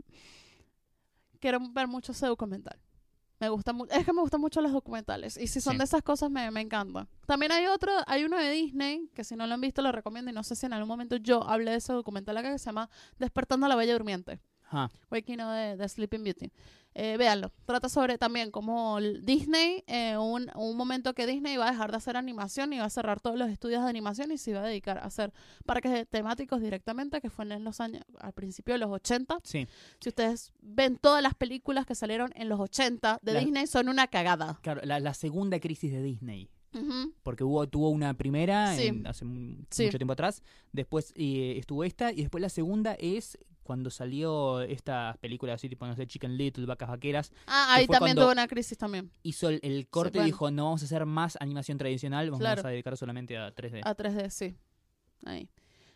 [1.41, 2.79] Quiero ver mucho ese documental.
[3.39, 5.37] Me gusta mu- es que me gustan mucho los documentales.
[5.37, 5.79] Y si son Sí.
[5.79, 7.07] de esas cosas, me, me encanta.
[7.27, 10.31] También hay otro, hay uno de Disney, que si no lo han visto, lo recomiendo.
[10.31, 12.65] Y no sé si en algún momento yo hablé de ese documental acá que se
[12.67, 12.89] llama
[13.19, 14.41] Despertando a la Bella Durmiente.
[14.77, 16.51] Ah, Waking Up de, de Sleeping Beauty.
[16.99, 17.53] Eh, véanlo.
[17.67, 21.99] Trata sobre también como Disney, eh, un, un momento que Disney iba a dejar de
[21.99, 24.67] hacer animación y iba a cerrar todos los estudios de animación y se iba a
[24.67, 25.31] dedicar a hacer
[25.67, 29.41] parques temáticos directamente, que fue en los años, al principio de los 80.
[29.45, 29.67] sí.
[30.01, 33.91] Si ustedes ven todas las películas que salieron en los 80 de La- Disney, son
[33.91, 34.59] una cagada.
[34.63, 36.49] Claro, la, la segunda crisis de Disney.
[37.23, 38.89] Porque hubo, tuvo una primera Sí.
[38.89, 39.25] en- hace
[39.71, 39.85] Sí.
[39.85, 40.43] mucho tiempo atrás.
[40.73, 42.13] Después eh, estuvo esta.
[42.13, 46.65] Y después la segunda es cuando salió estas películas así, tipo, no sé, Chicken Little,
[46.65, 47.33] Vacas Vaqueras.
[47.47, 49.11] Ah, ahí también tuvo una crisis también.
[49.23, 52.67] Hizo el, el corte y dijo: No vamos a hacer más animación tradicional, vamos Claro.
[52.67, 53.81] a dedicar solamente a 3D.
[53.85, 54.57] A 3D, sí.
[55.27, 55.51] Ahí.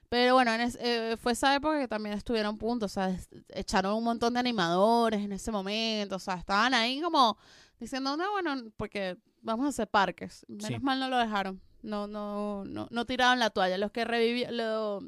[0.08, 3.16] Pero bueno, en es- eh, fue esa época que también estuvieron puntos, o sea,
[3.50, 7.38] echaron un montón de animadores en ese momento, o sea, estaban ahí como
[7.78, 10.44] diciendo, no, bueno, porque vamos a hacer parques.
[10.48, 10.78] Menos Sí.
[10.80, 13.78] mal no lo dejaron, no, no, no, no tiraron la toalla.
[13.78, 15.00] Los que revivió, lo,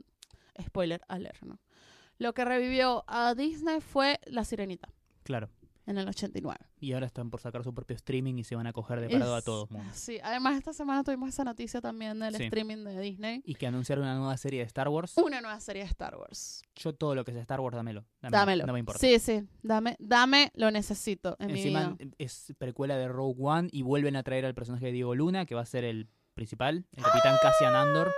[0.62, 1.58] spoiler alert, ¿no?
[2.22, 4.88] Lo que revivió a Disney fue La Sirenita,
[5.24, 5.48] Claro.
[5.86, 6.58] en el 89.
[6.78, 9.34] Y ahora están por sacar su propio streaming y se van a coger de parado
[9.34, 9.68] a todos.
[9.92, 12.44] Sí, además esta semana tuvimos esa noticia también del Sí.
[12.44, 13.42] streaming de Disney.
[13.44, 15.16] Y que anunciaron una nueva serie de Star Wars.
[15.18, 16.62] Una nueva serie de Star Wars.
[16.76, 18.04] Yo todo lo que sea Star Wars, dámelo.
[18.20, 18.38] Dámelo.
[18.38, 18.66] Dámelo.
[18.66, 19.00] No me importa.
[19.00, 22.14] Sí, sí, dame, dame, lo necesito en Encima mi vida.
[22.18, 25.56] es precuela de Rogue One y vuelven a traer al personaje de Diego Luna, que
[25.56, 28.12] va a ser el principal, el capitán Cassian Andor.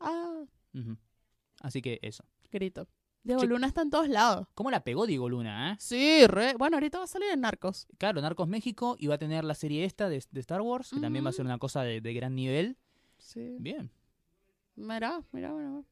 [0.00, 0.96] Ah, Ujú.
[1.62, 2.22] Así que eso.
[2.50, 2.88] Grito.
[3.22, 4.46] Diego Che- Luna está en todos lados.
[4.54, 5.76] ¿Cómo la pegó Diego Luna, eh?
[5.80, 6.54] Sí, re.
[6.56, 7.88] Bueno, ahorita va a salir en Narcos.
[7.98, 11.00] Claro, Narcos México y va a tener la serie esta de, de Star Wars, que
[11.00, 11.36] también va a Ujú.
[11.38, 12.76] ser una cosa de, de gran nivel.
[13.18, 13.56] Sí.
[13.58, 13.90] Bien.
[14.76, 15.84] Mira, bueno, bueno.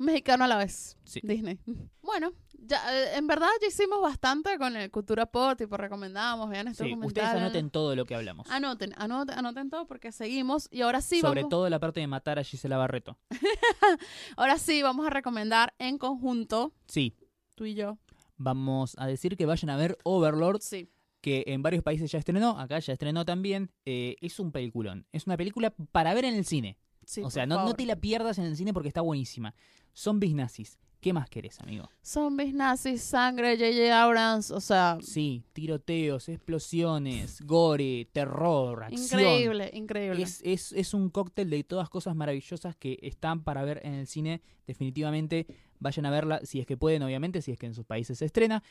[0.00, 0.96] Mexicano a la vez.
[1.04, 1.20] Sí.
[1.22, 1.58] Disney.
[2.02, 6.66] Bueno, ya, eh, en verdad ya hicimos bastante con el Cultura Pop, tipo recomendamos, vean
[6.66, 8.50] este Sí, ustedes anoten todo lo que hablamos.
[8.50, 10.66] Anoten, anoten, anoten todo porque seguimos.
[10.72, 13.16] Y ahora sí, Sobre vamos, todo la parte de matar a Gisela Barreto.
[14.36, 17.14] ahora sí vamos a recomendar en conjunto, Sí,
[17.54, 17.98] tú y yo.
[18.36, 20.88] vamos a decir que vayan a ver Overlord, Sí.
[21.20, 23.70] que en varios países ya estrenó, acá ya estrenó también.
[23.84, 25.06] Eh, es un peliculón.
[25.12, 26.76] Es una película para ver en el cine.
[27.04, 29.54] Sí o sea, no, no te la pierdas en el cine porque está buenísima.
[29.94, 30.78] Zombies nazis.
[31.00, 31.88] ¿Qué más querés, amigo?
[32.04, 34.02] Zombies, nazis, sangre, J.J.
[34.02, 39.20] Abrams, o sea, Sí, tiroteos, explosiones, gore, terror, acción.
[39.20, 40.22] increíble, increíble.
[40.22, 44.06] Es, es, es un cóctel de todas cosas maravillosas que están para ver en el
[44.06, 44.42] cine.
[44.66, 45.46] Definitivamente
[45.78, 48.26] vayan a verla si es que pueden, obviamente, si es que en sus países se
[48.26, 48.62] estrena.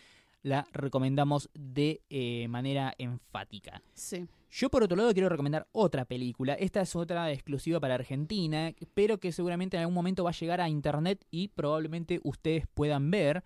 [0.44, 3.82] La recomendamos de eh, manera enfática.
[3.96, 4.28] Sí.
[4.52, 6.54] Yo por otro lado quiero recomendar otra película.
[6.54, 10.60] Esta es otra exclusiva para Argentina, pero que seguramente en algún momento va a llegar
[10.60, 13.43] a internet y probablemente ustedes puedan ver.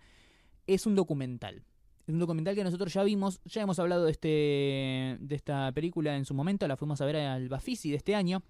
[0.66, 1.62] Es un documental.
[2.06, 6.16] Es un documental que nosotros ya vimos, ya hemos hablado de, este, de esta película
[6.16, 8.42] en su momento, la fuimos a ver al Bafisi de este año.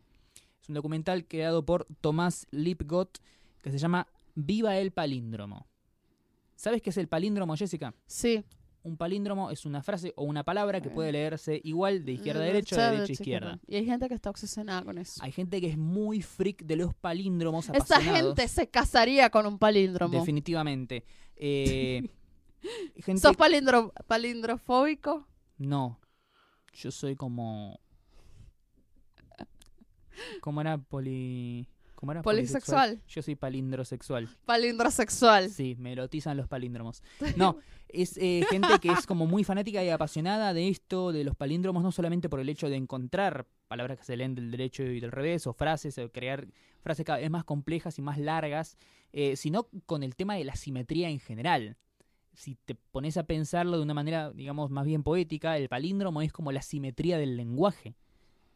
[0.60, 3.18] Es un documental creado por Tomás Lipgott
[3.62, 5.66] que se llama Viva el Palíndromo.
[6.56, 7.94] ¿Sabes qué es el palíndromo, Jessica?
[8.06, 8.44] Sí.
[8.84, 12.44] Un palíndromo es una frase o una palabra que puede leerse igual de izquierda a
[12.44, 13.60] derecha o de derecha a izquierda.
[13.66, 15.24] Y hay gente que está obsesionada con eso.
[15.24, 19.58] Hay gente que es muy freak de los palíndromos Esa gente se casaría con un
[19.58, 20.18] palíndromo.
[20.18, 21.06] Definitivamente.
[21.34, 22.10] Eh,
[22.96, 23.22] gente...
[23.22, 25.26] ¿Sos palindro palindrofóbico?
[25.56, 25.98] No.
[26.74, 27.80] Yo soy como...
[30.42, 30.76] ¿Cómo era?
[30.76, 31.66] Poli...
[32.04, 32.20] ¿Cómo era?
[32.20, 33.00] Polisexual.
[33.08, 34.28] Yo soy palindrosexual.
[34.44, 35.48] Palindrosexual.
[35.48, 37.02] Sí, me erotizan los palíndromos.
[37.38, 37.56] No,
[37.88, 41.82] es eh, gente que es como muy fanática y apasionada de esto, de los palíndromos,
[41.82, 45.12] no solamente por el hecho de encontrar palabras que se leen del derecho y del
[45.12, 46.46] revés, o frases, o crear
[46.82, 48.76] frases cada vez más complejas y más largas,
[49.14, 51.78] eh, sino con el tema de la simetría en general.
[52.34, 56.34] Si te pones a pensarlo de una manera, digamos, más bien poética, el palíndromo es
[56.34, 57.94] como la simetría del lenguaje.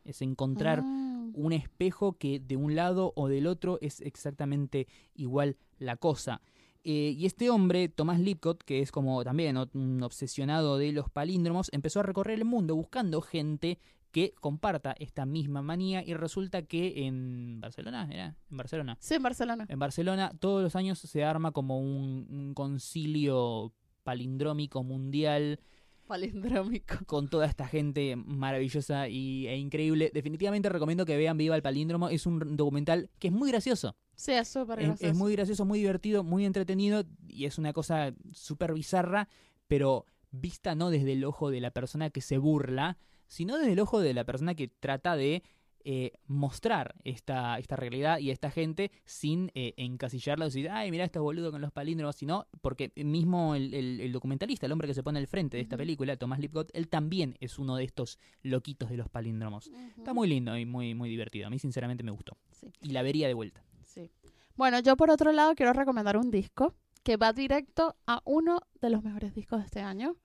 [0.05, 1.18] Es encontrar Ah.
[1.35, 6.41] Un espejo que de un lado o del otro es exactamente igual la cosa.
[6.85, 11.69] Eh, y este hombre, Tomás Lipcott, que es como también un obsesionado de los palíndromos,
[11.73, 13.79] empezó a recorrer el mundo buscando gente
[14.11, 18.37] que comparta esta misma manía y resulta que en Barcelona, ¿era?
[18.51, 18.97] En Barcelona.
[19.01, 19.67] Sí, en Barcelona.
[19.69, 23.73] En Barcelona todos los años se arma como un, un concilio
[24.03, 25.61] palindrómico mundial
[26.09, 26.97] Palindrómico.
[27.07, 30.11] con toda esta gente maravillosa y, e increíble.
[30.13, 32.09] Definitivamente recomiendo que vean Viva el Palíndromo.
[32.09, 33.95] Es un documental que es muy gracioso.
[34.17, 35.13] Sí, es súper Es, gracioso.
[35.13, 39.29] es muy gracioso, muy divertido, muy entretenido y es una cosa súper bizarra,
[39.69, 42.99] pero vista no desde el ojo de la persona que se burla,
[43.29, 45.43] sino desde el ojo de la persona que trata de
[45.85, 50.91] eh, mostrar esta, esta realidad y a esta gente sin eh, encasillarla y decir, ay,
[50.91, 54.89] mira estos boludo con los palíndromos, sino porque mismo el, el- el documentalista, el hombre
[54.89, 57.85] que se pone al frente de esta película, Tomás Lipgott, él también es uno de
[57.85, 59.71] estos loquitos de los palíndromos.
[59.97, 61.47] Está muy lindo y muy, muy divertido.
[61.47, 62.37] A mí sinceramente me gustó.
[62.53, 62.73] Sí.
[62.83, 63.63] Y la vería de vuelta.
[63.85, 64.11] Sí.
[64.57, 66.75] Bueno, yo por otro lado quiero recomendar un disco
[67.05, 70.17] que va directo a uno de los mejores discos de este año.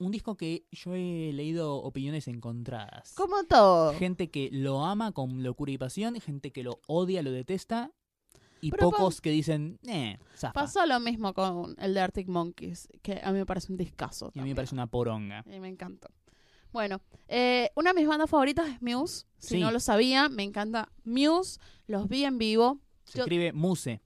[0.00, 3.12] Un disco que yo he leído opiniones encontradas.
[3.14, 3.92] Como todo.
[3.94, 7.92] Gente que lo ama con locura y pasión, gente que lo odia, lo detesta,
[8.62, 10.52] y Pero pocos que dicen, eh, zafa.
[10.54, 14.32] Pasó lo mismo con el de Arctic Monkeys, que a mí me parece un discazo.
[14.34, 15.44] Y a mí me parece una poronga.
[15.46, 16.08] Y me encantó.
[16.72, 19.26] Bueno, eh, una de mis bandas favoritas es Muse.
[19.38, 19.60] Si Sí.
[19.60, 21.58] no lo sabía, me encanta Muse.
[21.86, 22.78] Los vi en vivo.
[23.04, 24.00] Se Yo- escribe Muse.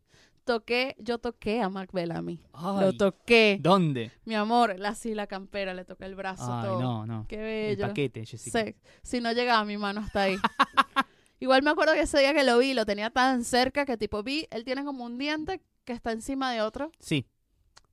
[0.44, 2.38] Toqué, yo toqué a Mark Bellamy.
[2.52, 3.58] Ay, Lo toqué.
[3.60, 4.12] ¿Dónde?
[4.26, 6.80] Mi amor, la así la campera, le toqué el brazo, Ay, todo.
[6.80, 7.26] no, no.
[7.28, 7.36] Qué
[7.70, 7.88] El bello.
[7.88, 8.64] paquete, Jessica.
[8.64, 10.36] Sí, si no llegaba mi mano hasta ahí.
[11.40, 14.22] Igual me acuerdo que ese día que lo vi, lo tenía tan cerca que tipo
[14.22, 16.90] vi, él tiene como un diente que está encima de otro.
[17.00, 17.26] Sí,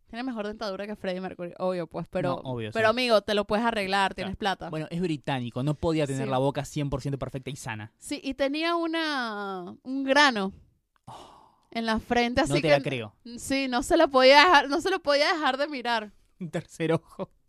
[0.08, 2.90] Tiene mejor dentadura que Freddie Mercury, obvio pues, pero, No, obvio, pero sí.
[2.90, 4.58] amigo, te lo puedes arreglar, tienes Claro.
[4.58, 4.70] plata.
[4.70, 6.30] bueno, es británico, no podía tener Sí.
[6.32, 7.94] la boca 100% perfecta y sana.
[7.98, 10.52] Sí, y tenía una un grano
[11.72, 13.16] en la frente, así no te que la creo.
[13.38, 16.12] sí, no se lo podía dejar, no se lo podía dejar de mirar.
[16.40, 17.30] Un tercer ojo.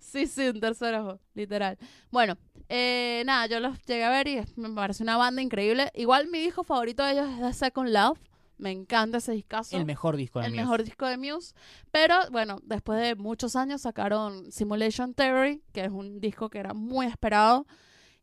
[0.00, 1.78] Sí, sí, un tercer ojo, literal.
[2.10, 2.36] Bueno,
[2.68, 5.90] eh, nada, yo los llegué a ver y me parece una banda increíble.
[5.94, 8.18] Igual mi disco favorito de ellos es The Second Love.
[8.58, 9.76] Me encanta ese discazo.
[9.76, 10.60] El mejor disco de el Muse.
[10.62, 11.54] mejor disco de Muse.
[11.92, 16.74] Pero bueno, después de muchos años sacaron Simulation Theory, que es un disco que era
[16.74, 17.66] muy esperado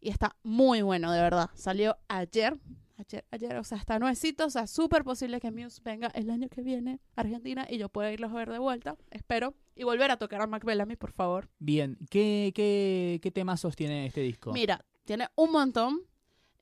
[0.01, 1.49] y está muy bueno, de verdad.
[1.55, 2.57] Salió ayer.
[2.99, 6.49] Ayer, ayer, o sea, está nuevecito, o sea, súper posible que Muse venga el año
[6.49, 9.53] que viene a Argentina y yo pueda irlos a ver de vuelta, espero.
[9.75, 11.47] Y volver a tocar a Mac Bellamy, por favor.
[11.59, 14.51] Bien, ¿qué, qué, qué temazos tiene este disco?
[14.51, 15.99] Mira, tiene un montón.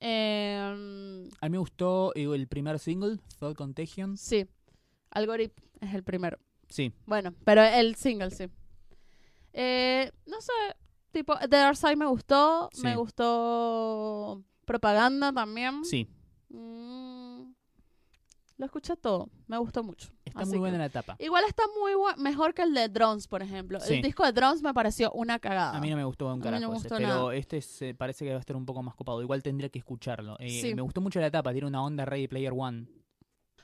[0.01, 4.17] Eh, A mí me gustó eh, el primer single, Thought Contagion.
[4.17, 4.45] sí,
[5.11, 6.37] Algorithm es el primero.
[6.67, 8.47] Sí, Bueno, pero el single sí.
[9.53, 10.51] Eh, no sé,
[11.11, 12.81] tipo, The Dark Side me gustó, Sí.
[12.83, 15.85] me gustó Propaganda también.
[15.85, 16.09] sí.
[16.55, 17.53] Mm,
[18.57, 20.09] lo escuché todo, me gustó mucho.
[20.23, 21.15] Está Así muy buena que- la tapa.
[21.19, 23.79] Igual está muy mejor que el de Drones, por ejemplo.
[23.79, 23.95] Sí.
[23.95, 25.75] El disco de Drones me pareció una cagada.
[25.75, 28.23] A mí no me gustó un mí no carajo ese, gustó pero este se parece
[28.25, 29.21] que va a estar un poco más copado.
[29.21, 30.37] Igual tendría que escucharlo.
[30.39, 30.73] Eh, Sí.
[30.75, 32.87] Me gustó mucho la tapa, tiene una onda Ready Player One.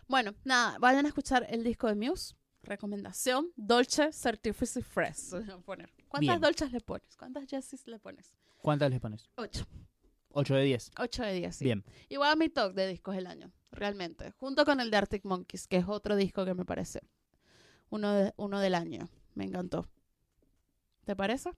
[0.08, 2.36] Bueno, nada, vayan a escuchar el disco de Muse.
[2.64, 5.32] Recomendación, Dolce Certificate Fresh.
[5.66, 5.90] Poner.
[6.08, 6.42] ¿Cuántas Bien.
[6.42, 7.16] Dolces le pones?
[7.18, 8.36] ¿Cuántas Jessies le pones?
[8.62, 9.28] ¿Cuántas le pones?
[9.36, 9.66] Ocho.
[10.34, 10.92] 8 de 10.
[11.00, 11.66] Ocho de diez, sí.
[11.66, 11.84] Bien.
[12.10, 14.32] Igual a mi top de discos del año, realmente.
[14.38, 17.02] Junto con el de Arctic Monkeys, que es otro disco que me parece
[17.90, 19.10] uno, de, uno del año.
[19.36, 19.88] Me encantó.
[21.06, 21.52] ¿Te parece?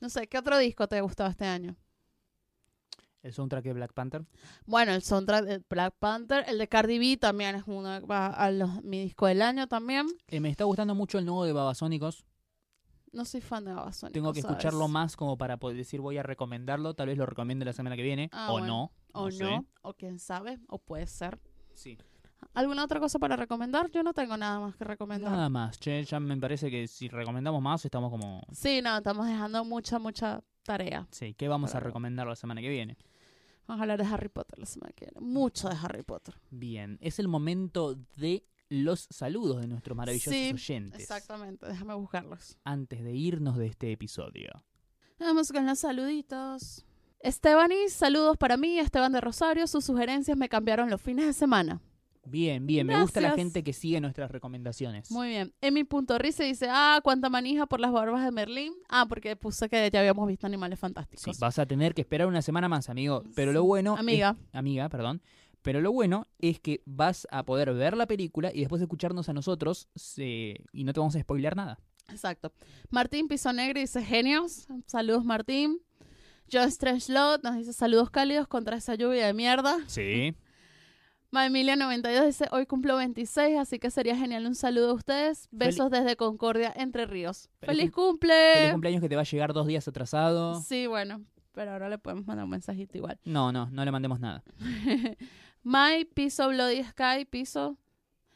[0.00, 1.76] No sé, ¿qué otro disco te gustó este año?
[3.22, 4.24] El soundtrack de Black Panther.
[4.66, 8.50] Bueno, el soundtrack de Black Panther, el de Cardi B también es uno va a
[8.52, 10.06] los- mi disco del año también.
[10.28, 12.24] Eh, me está gustando mucho el nuevo de Babasónicos.
[13.12, 14.56] No soy fan de Babasónicos, Tengo que ¿sabes?
[14.56, 16.94] escucharlo más como para poder decir voy a recomendarlo.
[16.94, 18.28] Tal vez lo recomiende la semana que viene.
[18.32, 18.66] Ah, o bueno.
[18.66, 18.92] no.
[19.12, 21.40] O no, o quién sabe, o puede ser.
[21.72, 21.96] Sí.
[22.52, 23.90] ¿Alguna otra cosa para recomendar?
[23.90, 25.30] Yo no tengo nada más que recomendar.
[25.30, 25.78] Nada más.
[25.78, 28.42] Che, ya me parece que si recomendamos más estamos como...
[28.52, 31.06] Sí, no, estamos dejando mucha, mucha tarea.
[31.10, 32.98] Sí, ¿qué vamos a recomendar la semana que viene?
[33.66, 35.20] Vamos a hablar de Harry Potter la semana que viene.
[35.20, 36.34] Mucho de Harry Potter.
[36.50, 41.00] Bien, es el momento de los saludos de nuestros maravillosos Sí, oyentes.
[41.00, 42.58] Exactamente, déjame buscarlos.
[42.64, 44.50] Antes de irnos de este episodio.
[45.18, 46.84] Vamos con los saluditos.
[47.20, 49.66] Estebanis, saludos para mí, Esteban de Rosario.
[49.66, 51.80] Sus sugerencias me cambiaron los fines de semana.
[52.28, 55.12] Bien, bien, me gusta la gente que sigue nuestras recomendaciones.
[55.12, 55.54] Muy bien.
[55.60, 58.74] Emi.rice dice, ah, cuánta manija por las barbas de Merlín.
[58.88, 61.38] Ah, porque puse que ya habíamos visto Animales Sí, Fantásticos.
[61.38, 63.22] vas a tener que esperar una semana más, amigo.
[63.36, 63.94] Pero lo bueno.
[63.94, 64.36] es- Amiga.
[64.52, 65.22] amiga, perdón.
[65.66, 69.32] Pero lo bueno es que vas a poder ver la película y después escucharnos a
[69.32, 71.80] nosotros se- y no te vamos a spoilear nada.
[72.08, 72.52] Exacto.
[72.88, 74.68] Martín Piso Negro dice, genios.
[74.86, 75.80] Saludos, Martín.
[76.52, 79.76] John Strangelot nos dice, saludos cálidos contra esa lluvia de mierda.
[79.88, 80.36] Sí.
[81.32, 85.48] Maemilia92 dice, hoy cumplo 26, así que sería genial un saludo a ustedes.
[85.50, 87.50] Besos desde Concordia, Entre Ríos.
[87.58, 88.52] Feliz ¡Feliz cum- cumple!
[88.54, 90.62] Feliz cumpleaños que te va a llegar dos días atrasado.
[90.62, 93.18] Sí, bueno, pero ahora le podemos mandar un mensajito igual.
[93.24, 94.44] No, no, no le mandemos nada.
[95.66, 97.76] My, piso Bloody Sky, piso.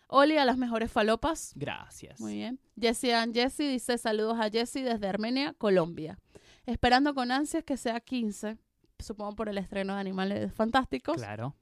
[0.09, 1.53] Oli a las mejores falopas.
[1.55, 2.19] Gracias.
[2.19, 2.59] Muy bien.
[2.77, 6.19] Jessie and Jessie dice saludos a Jessie desde Armenia, Colombia.
[6.67, 8.59] Esperando con ansias que sea 15,
[8.99, 11.19] supongo por el estreno de Animales Fantásticos.
[11.19, 11.55] Claro.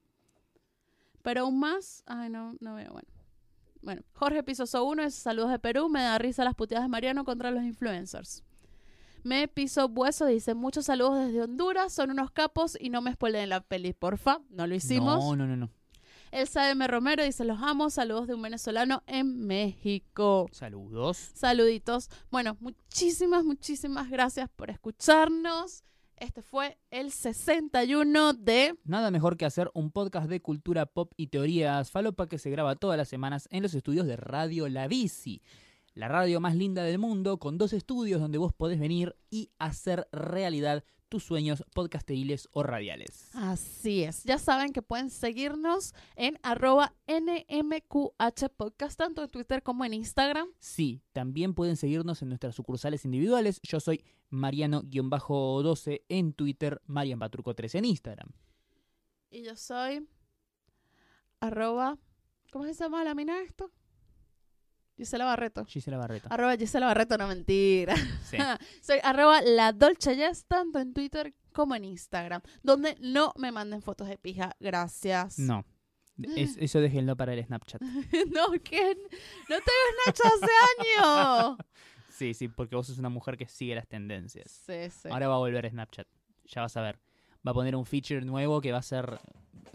[1.20, 3.08] Pero aún más, ay no, no veo, bueno.
[3.82, 7.26] Bueno, Jorge Pisoso 1 es saludos de Perú, me da risa las puteadas de Mariano
[7.26, 8.42] contra los influencers.
[9.24, 13.48] Me Piso Bueso dice muchos saludos desde Honduras, son unos capos y no me spoilen
[13.48, 15.24] la peli, porfa, no lo hicimos.
[15.24, 15.70] No, no, no, no.
[16.30, 16.86] Elsa M.
[16.86, 20.48] Romero dice los amo, saludos de un venezolano en México.
[20.52, 21.30] Saludos.
[21.34, 22.10] Saluditos.
[22.30, 25.84] Bueno, muchísimas, muchísimas gracias por escucharnos.
[26.16, 28.76] Este fue el 61 de...
[28.84, 32.74] Nada mejor que hacer un podcast de cultura pop y teorías falopa que se graba
[32.74, 35.42] todas las semanas en los estudios de Radio La Bici.
[35.94, 40.08] La radio más linda del mundo, con dos estudios donde vos podés venir y hacer
[40.12, 43.30] realidad tus sueños podcasteriles o radiales.
[43.34, 44.24] Así es.
[44.24, 50.48] Ya saben que pueden seguirnos en arroba NMQH Podcast, tanto en Twitter como en Instagram.
[50.60, 53.60] Sí, también pueden seguirnos en nuestras sucursales individuales.
[53.62, 58.28] Yo soy Mariano-12 en Twitter, Marian Patruco 13 en Instagram.
[59.30, 60.06] Y yo soy
[61.40, 61.98] arroba...
[62.50, 63.70] ¿Cómo se llama la mina esto?
[64.98, 65.64] Gisela Barreto.
[65.64, 66.28] Gisela Barreto.
[66.30, 67.94] Arroba Gisela Barreto, no mentira.
[68.24, 68.36] Sí.
[68.82, 73.80] Soy arroba la Dolce Jess, tanto en Twitter como en Instagram, donde no me manden
[73.80, 74.54] fotos de pija.
[74.60, 75.38] Gracias.
[75.38, 75.64] No.
[76.36, 77.80] Es- eso déjenlo para el Snapchat.
[78.34, 78.96] no, ¿qué?
[79.48, 81.56] No tengo Snapchat hace años.
[82.10, 84.50] Sí, sí, porque vos sos una mujer que sigue las tendencias.
[84.66, 85.08] Sí, sí.
[85.08, 86.08] Ahora va a volver Snapchat.
[86.46, 86.98] Ya vas a ver.
[87.46, 89.20] Va a poner un feature nuevo que va a ser.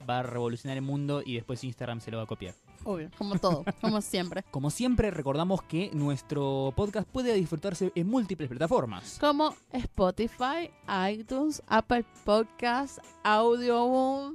[0.10, 2.56] Va a revolucionar el mundo y después Instagram se lo va a copiar.
[2.86, 4.44] Obvio, como todo, como siempre.
[4.52, 9.18] Como siempre, recordamos que nuestro podcast puede disfrutarse en múltiples plataformas.
[9.20, 10.70] Como Spotify,
[11.10, 14.34] iTunes, Apple Podcasts, Audio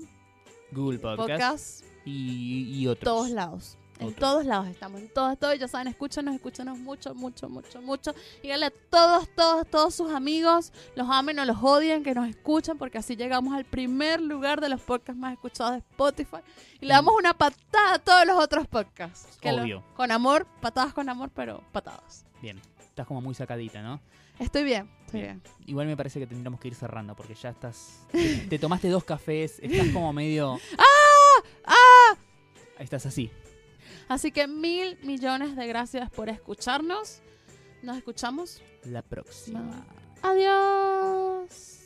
[0.73, 3.05] Google Podcast, Podcasts, y, y otros.
[3.05, 3.78] todos lados.
[4.01, 8.15] En todos lados estamos, en todos, todos, ya saben, escúchanos, escúchanos mucho, mucho, mucho, mucho.
[8.43, 12.79] Díganle a todos, todos, todos sus amigos, los amen o los odien, que nos escuchan,
[12.79, 16.37] porque así llegamos al primer lugar de los podcasts más escuchados de Spotify.
[16.81, 16.97] Y le Mm.
[16.97, 19.37] damos una patada a todos los otros podcasts.
[19.41, 19.85] que lo- Obvio.
[19.97, 22.25] con amor, patadas con amor, pero patadas.
[22.41, 22.61] Bien.
[22.81, 24.01] Estás como muy sacadita, ¿no?
[24.39, 25.43] Estoy bien, estoy Bien.
[25.45, 25.55] bien.
[25.67, 28.07] Igual me parece que tendríamos que ir cerrando porque ya estás.
[28.13, 30.59] Te, te tomaste dos cafés, estás como medio.
[30.79, 31.43] ¡Ah!
[31.65, 32.17] ¡Ah!
[32.79, 33.31] Estás así.
[34.09, 37.21] Así que mil millones de gracias por escucharnos.
[37.83, 39.87] Nos escuchamos la próxima.
[40.23, 41.79] Adiós.